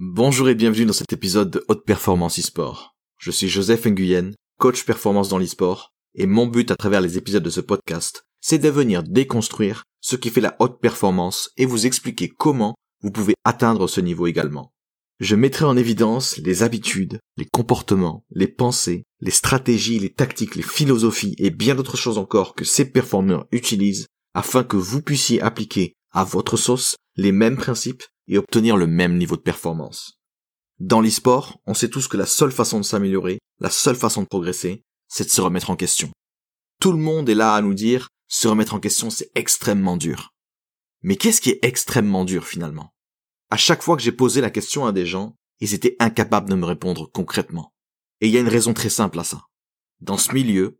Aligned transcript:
Bonjour 0.00 0.48
et 0.48 0.54
bienvenue 0.54 0.84
dans 0.86 0.92
cet 0.92 1.12
épisode 1.12 1.50
de 1.50 1.64
Haute 1.66 1.84
Performance 1.84 2.38
e-sport. 2.38 2.94
Je 3.18 3.32
suis 3.32 3.48
Joseph 3.48 3.84
Nguyen, 3.84 4.30
coach 4.56 4.84
performance 4.84 5.28
dans 5.28 5.38
l'e-sport, 5.38 5.92
et 6.14 6.26
mon 6.26 6.46
but 6.46 6.70
à 6.70 6.76
travers 6.76 7.00
les 7.00 7.18
épisodes 7.18 7.42
de 7.42 7.50
ce 7.50 7.60
podcast, 7.60 8.22
c'est 8.40 8.60
de 8.60 8.68
venir 8.68 9.02
déconstruire 9.02 9.82
ce 10.00 10.14
qui 10.14 10.30
fait 10.30 10.40
la 10.40 10.54
haute 10.60 10.80
performance 10.80 11.50
et 11.56 11.66
vous 11.66 11.84
expliquer 11.84 12.28
comment 12.28 12.76
vous 13.02 13.10
pouvez 13.10 13.34
atteindre 13.42 13.88
ce 13.88 14.00
niveau 14.00 14.28
également. 14.28 14.72
Je 15.18 15.34
mettrai 15.34 15.64
en 15.64 15.76
évidence 15.76 16.36
les 16.36 16.62
habitudes, 16.62 17.18
les 17.36 17.46
comportements, 17.52 18.24
les 18.30 18.46
pensées, 18.46 19.02
les 19.18 19.32
stratégies, 19.32 19.98
les 19.98 20.14
tactiques, 20.14 20.54
les 20.54 20.62
philosophies 20.62 21.34
et 21.38 21.50
bien 21.50 21.74
d'autres 21.74 21.96
choses 21.96 22.18
encore 22.18 22.54
que 22.54 22.64
ces 22.64 22.84
performeurs 22.84 23.48
utilisent 23.50 24.06
afin 24.32 24.62
que 24.62 24.76
vous 24.76 25.02
puissiez 25.02 25.42
appliquer 25.42 25.94
à 26.12 26.22
votre 26.22 26.56
sauce 26.56 26.94
les 27.16 27.32
mêmes 27.32 27.56
principes 27.56 28.04
et 28.28 28.38
obtenir 28.38 28.76
le 28.76 28.86
même 28.86 29.16
niveau 29.16 29.36
de 29.36 29.42
performance. 29.42 30.20
Dans 30.78 31.00
l'e-sport, 31.00 31.60
on 31.66 31.74
sait 31.74 31.88
tous 31.88 32.06
que 32.06 32.16
la 32.16 32.26
seule 32.26 32.52
façon 32.52 32.78
de 32.78 32.84
s'améliorer, 32.84 33.40
la 33.58 33.70
seule 33.70 33.96
façon 33.96 34.22
de 34.22 34.28
progresser, 34.28 34.84
c'est 35.08 35.24
de 35.24 35.30
se 35.30 35.40
remettre 35.40 35.70
en 35.70 35.76
question. 35.76 36.10
Tout 36.80 36.92
le 36.92 36.98
monde 36.98 37.28
est 37.28 37.34
là 37.34 37.54
à 37.54 37.62
nous 37.62 37.74
dire, 37.74 38.08
se 38.28 38.46
remettre 38.46 38.74
en 38.74 38.80
question, 38.80 39.10
c'est 39.10 39.30
extrêmement 39.34 39.96
dur. 39.96 40.30
Mais 41.02 41.16
qu'est-ce 41.16 41.40
qui 41.40 41.50
est 41.50 41.58
extrêmement 41.62 42.24
dur 42.24 42.46
finalement? 42.46 42.92
À 43.50 43.56
chaque 43.56 43.82
fois 43.82 43.96
que 43.96 44.02
j'ai 44.02 44.12
posé 44.12 44.40
la 44.40 44.50
question 44.50 44.86
à 44.86 44.92
des 44.92 45.06
gens, 45.06 45.34
ils 45.60 45.74
étaient 45.74 45.96
incapables 45.98 46.50
de 46.50 46.54
me 46.54 46.66
répondre 46.66 47.10
concrètement. 47.12 47.72
Et 48.20 48.28
il 48.28 48.32
y 48.32 48.36
a 48.36 48.40
une 48.40 48.48
raison 48.48 48.74
très 48.74 48.90
simple 48.90 49.18
à 49.18 49.24
ça. 49.24 49.42
Dans 50.00 50.18
ce 50.18 50.32
milieu, 50.32 50.78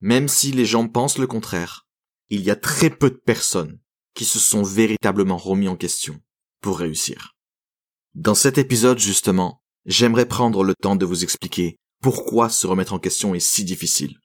même 0.00 0.28
si 0.28 0.52
les 0.52 0.66
gens 0.66 0.88
pensent 0.88 1.18
le 1.18 1.26
contraire, 1.26 1.86
il 2.28 2.42
y 2.42 2.50
a 2.50 2.56
très 2.56 2.90
peu 2.90 3.10
de 3.10 3.16
personnes 3.16 3.78
qui 4.14 4.24
se 4.24 4.38
sont 4.38 4.62
véritablement 4.62 5.38
remis 5.38 5.68
en 5.68 5.76
question 5.76 6.20
pour 6.60 6.78
réussir. 6.78 7.34
Dans 8.14 8.34
cet 8.34 8.58
épisode, 8.58 8.98
justement, 8.98 9.60
j'aimerais 9.86 10.26
prendre 10.26 10.64
le 10.64 10.74
temps 10.74 10.96
de 10.96 11.06
vous 11.06 11.22
expliquer 11.22 11.76
pourquoi 12.02 12.48
se 12.48 12.66
remettre 12.66 12.92
en 12.92 12.98
question 12.98 13.34
est 13.34 13.40
si 13.40 13.64
difficile, 13.64 14.18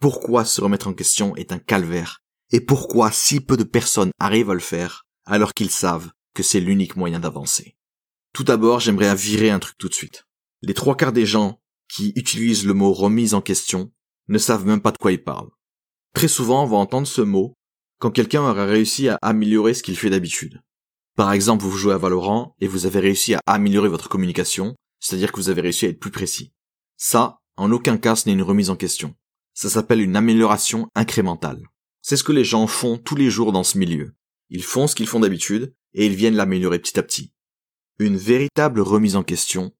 pourquoi 0.00 0.44
se 0.44 0.60
remettre 0.60 0.88
en 0.88 0.94
question 0.94 1.36
est 1.36 1.52
un 1.52 1.58
calvaire, 1.58 2.20
et 2.50 2.60
pourquoi 2.60 3.10
si 3.10 3.40
peu 3.40 3.56
de 3.56 3.64
personnes 3.64 4.10
arrivent 4.18 4.50
à 4.50 4.54
le 4.54 4.60
faire 4.60 5.04
alors 5.26 5.52
qu'ils 5.52 5.70
savent 5.70 6.10
que 6.34 6.42
c'est 6.42 6.60
l'unique 6.60 6.96
moyen 6.96 7.20
d'avancer. 7.20 7.76
Tout 8.32 8.44
d'abord, 8.44 8.80
j'aimerais 8.80 9.14
virer 9.14 9.50
un 9.50 9.58
truc 9.58 9.76
tout 9.78 9.88
de 9.88 9.94
suite. 9.94 10.24
Les 10.62 10.74
trois 10.74 10.96
quarts 10.96 11.12
des 11.12 11.26
gens 11.26 11.60
qui 11.88 12.12
utilisent 12.16 12.66
le 12.66 12.74
mot 12.74 12.92
remise 12.92 13.34
en 13.34 13.40
question 13.40 13.92
ne 14.28 14.38
savent 14.38 14.66
même 14.66 14.80
pas 14.80 14.92
de 14.92 14.98
quoi 14.98 15.12
ils 15.12 15.22
parlent. 15.22 15.50
Très 16.14 16.28
souvent, 16.28 16.64
on 16.64 16.66
va 16.66 16.76
entendre 16.76 17.06
ce 17.06 17.22
mot 17.22 17.54
quand 17.98 18.10
quelqu'un 18.10 18.42
aura 18.42 18.64
réussi 18.64 19.08
à 19.08 19.18
améliorer 19.22 19.74
ce 19.74 19.82
qu'il 19.82 19.96
fait 19.96 20.10
d'habitude. 20.10 20.60
Par 21.18 21.32
exemple, 21.32 21.64
vous 21.64 21.76
jouez 21.76 21.94
à 21.94 21.98
Valorant 21.98 22.54
et 22.60 22.68
vous 22.68 22.86
avez 22.86 23.00
réussi 23.00 23.34
à 23.34 23.40
améliorer 23.44 23.88
votre 23.88 24.08
communication, 24.08 24.76
c'est-à-dire 25.00 25.32
que 25.32 25.40
vous 25.40 25.48
avez 25.48 25.62
réussi 25.62 25.84
à 25.84 25.88
être 25.88 25.98
plus 25.98 26.12
précis. 26.12 26.52
Ça, 26.96 27.40
en 27.56 27.72
aucun 27.72 27.98
cas, 27.98 28.14
ce 28.14 28.28
n'est 28.28 28.34
une 28.34 28.42
remise 28.42 28.70
en 28.70 28.76
question. 28.76 29.16
Ça 29.52 29.68
s'appelle 29.68 30.00
une 30.00 30.14
amélioration 30.14 30.86
incrémentale. 30.94 31.66
C'est 32.02 32.16
ce 32.16 32.22
que 32.22 32.30
les 32.30 32.44
gens 32.44 32.68
font 32.68 32.98
tous 32.98 33.16
les 33.16 33.30
jours 33.30 33.50
dans 33.50 33.64
ce 33.64 33.78
milieu. 33.78 34.14
Ils 34.48 34.62
font 34.62 34.86
ce 34.86 34.94
qu'ils 34.94 35.08
font 35.08 35.18
d'habitude 35.18 35.74
et 35.92 36.06
ils 36.06 36.14
viennent 36.14 36.36
l'améliorer 36.36 36.78
petit 36.78 37.00
à 37.00 37.02
petit. 37.02 37.32
Une 37.98 38.16
véritable 38.16 38.80
remise 38.80 39.16
en 39.16 39.24
question 39.24 39.72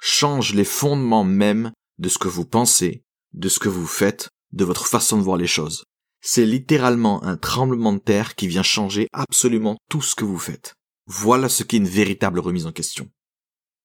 change 0.00 0.54
les 0.54 0.64
fondements 0.64 1.24
même 1.24 1.72
de 1.98 2.08
ce 2.08 2.16
que 2.16 2.28
vous 2.28 2.46
pensez, 2.46 3.04
de 3.34 3.50
ce 3.50 3.58
que 3.58 3.68
vous 3.68 3.86
faites, 3.86 4.30
de 4.52 4.64
votre 4.64 4.86
façon 4.86 5.18
de 5.18 5.22
voir 5.22 5.36
les 5.36 5.46
choses. 5.46 5.84
C'est 6.22 6.46
littéralement 6.46 7.22
un 7.22 7.36
tremblement 7.36 7.92
de 7.92 7.98
terre 7.98 8.34
qui 8.34 8.48
vient 8.48 8.62
changer 8.62 9.08
absolument 9.12 9.76
tout 9.90 10.00
ce 10.00 10.14
que 10.14 10.24
vous 10.24 10.38
faites. 10.38 10.74
Voilà 11.06 11.48
ce 11.48 11.62
qu'est 11.62 11.76
une 11.76 11.88
véritable 11.88 12.40
remise 12.40 12.66
en 12.66 12.72
question. 12.72 13.08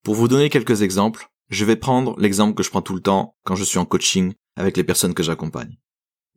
Pour 0.04 0.16
vous 0.16 0.28
donner 0.28 0.50
quelques 0.50 0.82
exemples, 0.82 1.30
je 1.50 1.66
vais 1.66 1.76
prendre 1.76 2.20
l'exemple 2.20 2.56
que 2.56 2.64
je 2.64 2.70
prends 2.70 2.82
tout 2.82 2.96
le 2.96 3.02
temps 3.02 3.36
quand 3.44 3.56
je 3.56 3.64
suis 3.64 3.78
en 3.78 3.86
coaching 3.86 4.34
avec 4.56 4.76
les 4.76 4.84
personnes 4.84 5.14
que 5.14 5.22
j'accompagne. 5.22 5.78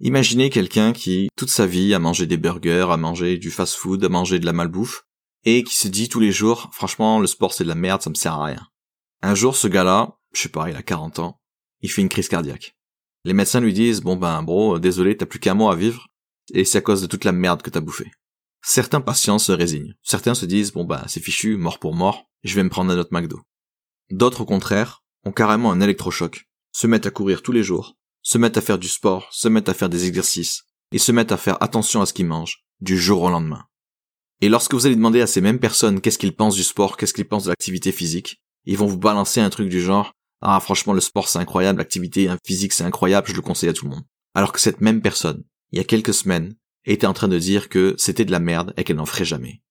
Imaginez 0.01 0.51
quelqu'un 0.51 0.93
qui, 0.93 1.29
toute 1.37 1.51
sa 1.51 1.67
vie, 1.67 1.95
a 1.95 1.99
mangé 1.99 2.27
des 2.27 2.37
burgers, 2.37 2.89
a 2.91 2.97
mangé 2.97 3.39
du 3.39 3.51
fast-food, 3.51 4.05
a 4.05 4.09
mangé 4.09 4.39
de 4.39 4.45
la 4.45 4.53
malbouffe, 4.53 5.05
et 5.45 5.63
qui 5.63 5.77
se 5.77 5.89
dit 5.89 6.09
tous 6.09 6.21
les 6.21 6.33
jours, 6.33 6.69
franchement, 6.73 7.21
le 7.21 7.27
sport 7.27 7.55
c'est 7.55 7.65
de 7.65 7.69
la 7.69 7.75
merde, 7.75 8.03
ça 8.03 8.11
me 8.11 8.15
sert 8.15 8.35
à 8.35 8.45
rien. 8.45 8.67
Un 9.23 9.35
jour, 9.35 9.57
ce 9.57 9.69
gars-là, 9.69 10.19
je 10.35 10.43
sais 10.43 10.49
pas, 10.49 10.69
il 10.69 10.77
a 10.77 10.83
40 10.83 11.21
ans, 11.21 11.41
il 11.81 11.91
fait 11.91 12.03
une 12.03 12.09
crise 12.09 12.29
cardiaque. 12.29 12.77
Les 13.25 13.33
médecins 13.33 13.61
lui 13.61 13.73
disent, 13.73 14.03
bon 14.03 14.17
ben, 14.17 14.43
bro, 14.43 14.79
désolé, 14.79 15.17
t'as 15.17 15.27
plus 15.27 15.39
qu'un 15.39 15.55
mois 15.55 15.73
à 15.73 15.77
vivre, 15.77 16.09
et 16.53 16.65
c'est 16.65 16.79
à 16.79 16.83
cause 16.83 17.01
de 17.01 17.07
toute 17.07 17.25
la 17.25 17.33
merde 17.33 17.63
que 17.63 17.71
t'as 17.71 17.81
bouffé. 17.81 18.11
Certains 18.67 19.03
patients 19.03 19.39
se 19.39 19.53
résignent. 19.53 19.95
Certains 20.03 20.35
se 20.35 20.47
disent, 20.47 20.73
bon 20.73 20.85
bah, 20.85 21.05
c'est 21.07 21.21
fichu, 21.21 21.59
mort 21.59 21.79
pour 21.79 21.95
mort, 21.95 22.31
je 22.45 22.55
vais 22.55 22.63
me 22.63 22.71
prendre 22.71 22.91
un 22.91 22.99
autre 22.99 23.13
McDo. 23.13 23.43
D'autres, 24.11 24.41
au 24.41 24.47
contraire, 24.47 25.05
ont 25.25 25.33
carrément 25.33 25.71
un 25.71 25.83
électrochoc, 25.83 26.49
se 26.73 26.87
mettent 26.87 27.05
à 27.05 27.11
courir 27.11 27.43
tous 27.43 27.53
les 27.53 27.63
jours, 27.63 27.99
se 28.23 28.39
mettent 28.39 28.57
à 28.57 28.63
faire 28.63 28.79
du 28.79 28.89
sport, 28.89 29.29
se 29.33 29.49
mettent 29.49 29.69
à 29.69 29.75
faire 29.75 29.91
des 29.91 30.07
exercices, 30.07 30.65
et 30.93 30.99
se 30.99 31.13
mettent 31.13 31.33
à 31.33 31.37
faire 31.37 31.63
attention 31.63 32.01
à 32.01 32.07
ce 32.07 32.15
qu'ils 32.15 32.25
mangent, 32.25 32.65
du 32.81 32.99
jour 32.99 33.21
au 33.21 33.29
lendemain. 33.29 33.67
Et 34.41 34.49
lorsque 34.49 34.73
vous 34.73 34.87
allez 34.87 34.97
demander 34.97 35.21
à 35.21 35.27
ces 35.27 35.43
mêmes 35.43 35.61
personnes 35.61 36.01
qu'est-ce 36.01 36.19
qu'ils 36.19 36.35
pensent 36.35 36.57
du 36.57 36.65
sport, 36.65 36.97
qu'est-ce 36.97 37.13
qu'ils 37.13 37.29
pensent 37.29 37.45
de 37.45 37.51
l'activité 37.51 37.93
physique, 37.93 38.43
ils 38.65 38.79
vont 38.79 38.87
vous 38.87 38.99
balancer 38.99 39.41
un 39.41 39.51
truc 39.51 39.69
du 39.69 39.83
genre, 39.83 40.15
ah 40.41 40.59
franchement 40.61 40.95
le 40.95 41.01
sport 41.03 41.29
c'est 41.29 41.39
incroyable, 41.39 41.81
l'activité 41.81 42.31
physique 42.47 42.73
c'est 42.73 42.85
incroyable, 42.85 43.29
je 43.29 43.35
le 43.35 43.43
conseille 43.43 43.69
à 43.69 43.75
tout 43.75 43.85
le 43.85 43.91
monde. 43.91 44.05
Alors 44.35 44.53
que 44.53 44.61
cette 44.61 44.81
même 44.81 45.03
personne, 45.03 45.45
il 45.71 45.77
y 45.77 45.81
a 45.83 45.85
quelques 45.85 46.15
semaines, 46.15 46.57
était 46.85 47.07
en 47.07 47.15
train 47.15 47.29
de 47.29 47.39
dire 47.39 47.69
que 47.69 47.95
c'était 47.99 48.25
de 48.25 48.31
la 48.31 48.41
merde 48.41 48.75
et 48.77 48.85
qu'elle 48.85 48.97
n'en 48.97 49.07
ferait 49.07 49.25
jamais. 49.25 49.63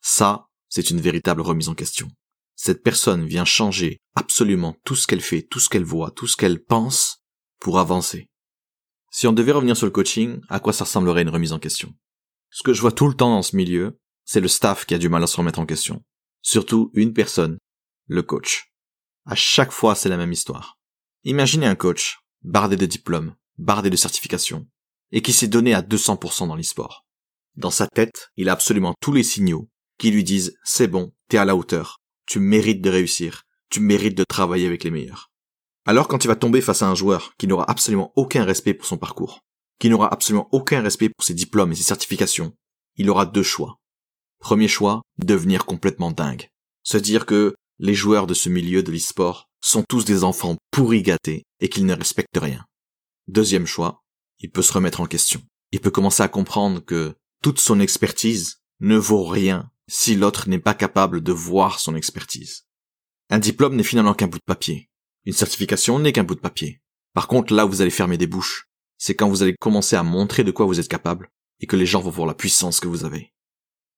Ça, 0.00 0.48
c'est 0.68 0.90
une 0.90 1.00
véritable 1.00 1.40
remise 1.40 1.68
en 1.68 1.74
question. 1.74 2.10
Cette 2.56 2.82
personne 2.82 3.26
vient 3.26 3.44
changer 3.44 3.98
absolument 4.14 4.76
tout 4.84 4.94
ce 4.94 5.06
qu'elle 5.06 5.20
fait, 5.20 5.42
tout 5.42 5.60
ce 5.60 5.68
qu'elle 5.68 5.84
voit, 5.84 6.10
tout 6.10 6.26
ce 6.26 6.36
qu'elle 6.36 6.62
pense 6.62 7.24
pour 7.60 7.78
avancer. 7.78 8.28
Si 9.10 9.26
on 9.26 9.32
devait 9.32 9.52
revenir 9.52 9.76
sur 9.76 9.86
le 9.86 9.92
coaching, 9.92 10.40
à 10.48 10.60
quoi 10.60 10.72
ça 10.72 10.84
ressemblerait 10.84 11.22
une 11.22 11.28
remise 11.28 11.52
en 11.52 11.58
question? 11.58 11.94
Ce 12.50 12.62
que 12.62 12.72
je 12.72 12.80
vois 12.80 12.92
tout 12.92 13.08
le 13.08 13.14
temps 13.14 13.30
dans 13.30 13.42
ce 13.42 13.56
milieu, 13.56 13.98
c'est 14.24 14.40
le 14.40 14.48
staff 14.48 14.86
qui 14.86 14.94
a 14.94 14.98
du 14.98 15.08
mal 15.08 15.22
à 15.22 15.26
se 15.26 15.36
remettre 15.36 15.58
en 15.58 15.66
question. 15.66 16.04
Surtout 16.42 16.90
une 16.94 17.12
personne, 17.12 17.58
le 18.06 18.22
coach. 18.22 18.72
À 19.26 19.34
chaque 19.34 19.72
fois, 19.72 19.94
c'est 19.94 20.08
la 20.08 20.16
même 20.16 20.32
histoire. 20.32 20.78
Imaginez 21.24 21.66
un 21.66 21.74
coach, 21.74 22.18
bardé 22.42 22.76
de 22.76 22.86
diplômes, 22.86 23.34
bardé 23.56 23.90
de 23.90 23.96
certifications, 23.96 24.68
et 25.14 25.22
qui 25.22 25.32
s'est 25.32 25.48
donné 25.48 25.72
à 25.72 25.80
200% 25.80 26.48
dans 26.48 26.56
l'e-sport. 26.56 27.06
Dans 27.56 27.70
sa 27.70 27.86
tête, 27.86 28.30
il 28.36 28.48
a 28.48 28.52
absolument 28.52 28.94
tous 29.00 29.12
les 29.12 29.22
signaux 29.22 29.70
qui 29.96 30.10
lui 30.10 30.24
disent 30.24 30.58
c'est 30.64 30.88
bon, 30.88 31.14
t'es 31.28 31.38
à 31.38 31.44
la 31.44 31.54
hauteur, 31.54 32.00
tu 32.26 32.40
mérites 32.40 32.82
de 32.82 32.90
réussir, 32.90 33.44
tu 33.70 33.78
mérites 33.78 34.18
de 34.18 34.24
travailler 34.24 34.66
avec 34.66 34.82
les 34.82 34.90
meilleurs. 34.90 35.30
Alors 35.86 36.08
quand 36.08 36.24
il 36.24 36.28
va 36.28 36.36
tomber 36.36 36.60
face 36.60 36.82
à 36.82 36.88
un 36.88 36.96
joueur 36.96 37.34
qui 37.38 37.46
n'aura 37.46 37.70
absolument 37.70 38.12
aucun 38.16 38.44
respect 38.44 38.74
pour 38.74 38.86
son 38.86 38.98
parcours, 38.98 39.40
qui 39.78 39.88
n'aura 39.88 40.12
absolument 40.12 40.48
aucun 40.50 40.82
respect 40.82 41.10
pour 41.10 41.24
ses 41.24 41.34
diplômes 41.34 41.70
et 41.70 41.76
ses 41.76 41.84
certifications, 41.84 42.52
il 42.96 43.08
aura 43.08 43.24
deux 43.24 43.42
choix. 43.44 43.76
Premier 44.40 44.68
choix, 44.68 45.02
devenir 45.18 45.64
complètement 45.64 46.10
dingue. 46.10 46.48
Se 46.82 46.98
dire 46.98 47.24
que 47.24 47.54
les 47.78 47.94
joueurs 47.94 48.26
de 48.26 48.34
ce 48.34 48.48
milieu 48.48 48.82
de 48.82 48.90
l'e-sport 48.90 49.48
sont 49.60 49.84
tous 49.88 50.04
des 50.04 50.24
enfants 50.24 50.56
pourri 50.72 51.02
gâtés 51.02 51.44
et 51.60 51.68
qu'ils 51.68 51.86
ne 51.86 51.94
respectent 51.94 52.36
rien. 52.36 52.64
Deuxième 53.28 53.66
choix, 53.66 54.03
il 54.44 54.50
peut 54.50 54.60
se 54.60 54.74
remettre 54.74 55.00
en 55.00 55.06
question. 55.06 55.40
Il 55.72 55.80
peut 55.80 55.90
commencer 55.90 56.22
à 56.22 56.28
comprendre 56.28 56.84
que 56.84 57.16
toute 57.42 57.58
son 57.58 57.80
expertise 57.80 58.60
ne 58.78 58.98
vaut 58.98 59.24
rien 59.24 59.70
si 59.88 60.16
l'autre 60.16 60.50
n'est 60.50 60.58
pas 60.58 60.74
capable 60.74 61.22
de 61.22 61.32
voir 61.32 61.80
son 61.80 61.96
expertise. 61.96 62.66
Un 63.30 63.38
diplôme 63.38 63.74
n'est 63.74 63.82
finalement 63.82 64.12
qu'un 64.12 64.26
bout 64.26 64.36
de 64.36 64.44
papier. 64.44 64.90
Une 65.24 65.32
certification 65.32 65.98
n'est 65.98 66.12
qu'un 66.12 66.24
bout 66.24 66.34
de 66.34 66.40
papier. 66.40 66.82
Par 67.14 67.26
contre, 67.26 67.54
là 67.54 67.64
où 67.64 67.70
vous 67.70 67.80
allez 67.80 67.90
fermer 67.90 68.18
des 68.18 68.26
bouches, 68.26 68.68
c'est 68.98 69.14
quand 69.14 69.30
vous 69.30 69.42
allez 69.42 69.56
commencer 69.58 69.96
à 69.96 70.02
montrer 70.02 70.44
de 70.44 70.50
quoi 70.50 70.66
vous 70.66 70.78
êtes 70.78 70.88
capable 70.88 71.30
et 71.60 71.66
que 71.66 71.76
les 71.76 71.86
gens 71.86 72.02
vont 72.02 72.10
voir 72.10 72.26
la 72.26 72.34
puissance 72.34 72.80
que 72.80 72.88
vous 72.88 73.06
avez. 73.06 73.32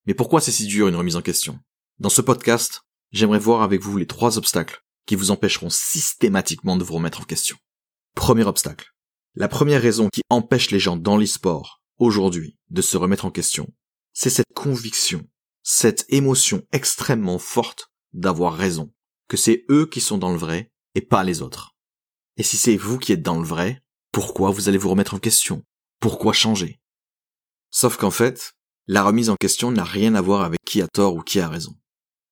Mais 0.06 0.14
pourquoi 0.14 0.40
c'est 0.40 0.52
si 0.52 0.68
dur 0.68 0.86
une 0.86 0.94
remise 0.94 1.16
en 1.16 1.22
question? 1.22 1.58
Dans 1.98 2.08
ce 2.08 2.22
podcast, 2.22 2.82
j'aimerais 3.10 3.40
voir 3.40 3.62
avec 3.62 3.82
vous 3.82 3.96
les 3.96 4.06
trois 4.06 4.38
obstacles 4.38 4.84
qui 5.06 5.16
vous 5.16 5.32
empêcheront 5.32 5.70
systématiquement 5.70 6.76
de 6.76 6.84
vous 6.84 6.94
remettre 6.94 7.20
en 7.20 7.24
question. 7.24 7.56
Premier 8.14 8.44
obstacle. 8.44 8.95
La 9.38 9.48
première 9.48 9.82
raison 9.82 10.08
qui 10.10 10.22
empêche 10.30 10.70
les 10.70 10.78
gens 10.80 10.96
dans 10.96 11.18
l'e-sport, 11.18 11.82
aujourd'hui, 11.98 12.56
de 12.70 12.80
se 12.80 12.96
remettre 12.96 13.26
en 13.26 13.30
question, 13.30 13.70
c'est 14.14 14.30
cette 14.30 14.54
conviction, 14.54 15.28
cette 15.62 16.06
émotion 16.08 16.62
extrêmement 16.72 17.38
forte 17.38 17.90
d'avoir 18.14 18.54
raison, 18.54 18.94
que 19.28 19.36
c'est 19.36 19.66
eux 19.68 19.84
qui 19.84 20.00
sont 20.00 20.16
dans 20.16 20.32
le 20.32 20.38
vrai 20.38 20.72
et 20.94 21.02
pas 21.02 21.22
les 21.22 21.42
autres. 21.42 21.76
Et 22.38 22.42
si 22.42 22.56
c'est 22.56 22.78
vous 22.78 22.98
qui 22.98 23.12
êtes 23.12 23.20
dans 23.20 23.38
le 23.38 23.46
vrai, 23.46 23.82
pourquoi 24.10 24.50
vous 24.50 24.70
allez 24.70 24.78
vous 24.78 24.88
remettre 24.88 25.12
en 25.12 25.18
question? 25.18 25.66
Pourquoi 26.00 26.32
changer? 26.32 26.80
Sauf 27.70 27.98
qu'en 27.98 28.10
fait, 28.10 28.54
la 28.86 29.02
remise 29.02 29.28
en 29.28 29.36
question 29.36 29.70
n'a 29.70 29.84
rien 29.84 30.14
à 30.14 30.22
voir 30.22 30.44
avec 30.44 30.60
qui 30.64 30.80
a 30.80 30.88
tort 30.88 31.14
ou 31.14 31.20
qui 31.20 31.40
a 31.40 31.48
raison. 31.50 31.76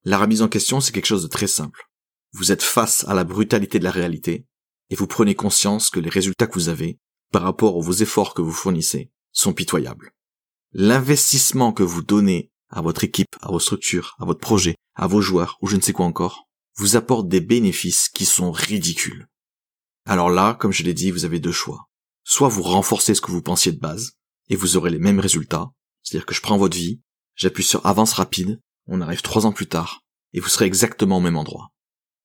La 0.05 0.17
remise 0.17 0.41
en 0.41 0.49
question, 0.49 0.81
c'est 0.81 0.93
quelque 0.93 1.05
chose 1.05 1.25
de 1.25 1.29
très 1.29 1.49
simple. 1.49 1.85
Vous 2.33 2.51
êtes 2.51 2.63
face 2.63 3.07
à 3.07 3.13
la 3.13 3.25
brutalité 3.25 3.79
de 3.79 3.85
la 3.85 3.91
réalité, 3.91 4.47
et 4.95 4.97
vous 4.97 5.09
prenez 5.09 5.35
conscience 5.35 5.91
que 5.91 5.99
les 5.99 6.09
résultats 6.09 6.47
que 6.47 6.55
vous 6.55 6.69
avez, 6.69 7.01
par 7.33 7.43
rapport 7.43 7.77
aux 7.77 7.93
efforts 7.93 8.33
que 8.33 8.43
vous 8.43 8.53
fournissez, 8.53 9.11
sont 9.33 9.53
pitoyables. 9.53 10.13
L'investissement 10.73 11.73
que 11.73 11.83
vous 11.83 12.01
donnez 12.01 12.53
à 12.69 12.81
votre 12.81 13.03
équipe, 13.03 13.35
à 13.41 13.51
vos 13.51 13.59
structures, 13.59 14.15
à 14.21 14.25
votre 14.25 14.39
projet, 14.39 14.77
à 14.95 15.09
vos 15.09 15.21
joueurs, 15.21 15.59
ou 15.61 15.67
je 15.67 15.75
ne 15.75 15.81
sais 15.81 15.93
quoi 15.93 16.07
encore, 16.07 16.47
vous 16.77 16.95
apporte 16.95 17.27
des 17.27 17.41
bénéfices 17.41 18.09
qui 18.09 18.25
sont 18.25 18.53
ridicules. 18.53 19.27
Alors 20.07 20.31
là, 20.31 20.55
comme 20.55 20.71
je 20.71 20.85
l'ai 20.85 20.95
dit, 20.95 21.11
vous 21.11 21.25
avez 21.25 21.41
deux 21.41 21.51
choix. 21.51 21.89
Soit 22.23 22.47
vous 22.47 22.63
renforcez 22.63 23.17
ce 23.17 23.21
que 23.21 23.33
vous 23.33 23.43
pensiez 23.43 23.73
de 23.73 23.81
base, 23.81 24.13
et 24.49 24.55
vous 24.55 24.77
aurez 24.77 24.91
les 24.91 25.01
mêmes 25.01 25.19
résultats, 25.19 25.73
c'est-à-dire 26.05 26.25
que 26.25 26.37
je 26.37 26.41
prends 26.41 26.57
votre 26.57 26.77
vie, 26.77 27.01
j'appuie 27.35 27.65
sur 27.65 27.85
avance 27.85 28.13
rapide, 28.13 28.61
on 28.87 29.01
arrive 29.01 29.23
trois 29.23 29.45
ans 29.45 29.53
plus 29.53 29.67
tard, 29.67 30.05
et 30.35 30.39
vous 30.39 30.49
serez 30.49 30.67
exactement 30.67 31.17
au 31.17 31.21
même 31.21 31.37
endroit. 31.37 31.73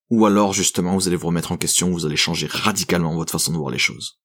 Ou 0.09 0.25
alors, 0.25 0.53
justement, 0.53 0.95
vous 0.95 1.07
allez 1.07 1.17
vous 1.17 1.27
remettre 1.27 1.51
en 1.51 1.57
question, 1.57 1.91
vous 1.91 2.05
allez 2.05 2.15
changer 2.15 2.47
radicalement 2.47 3.13
votre 3.15 3.31
façon 3.31 3.51
de 3.51 3.57
voir 3.57 3.69
les 3.69 3.77
choses. 3.77 4.19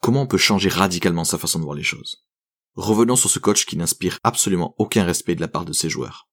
Comment 0.00 0.22
on 0.22 0.26
peut 0.26 0.38
changer 0.38 0.68
radicalement 0.68 1.24
sa 1.24 1.38
façon 1.38 1.60
de 1.60 1.64
voir 1.64 1.76
les 1.76 1.84
choses? 1.84 2.24
Revenons 2.74 3.14
sur 3.14 3.30
ce 3.30 3.38
coach 3.38 3.64
qui 3.64 3.76
n'inspire 3.76 4.18
absolument 4.24 4.74
aucun 4.78 5.04
respect 5.04 5.36
de 5.36 5.40
la 5.40 5.46
part 5.46 5.64
de 5.64 5.72
ses 5.72 5.88
joueurs. 5.88 6.28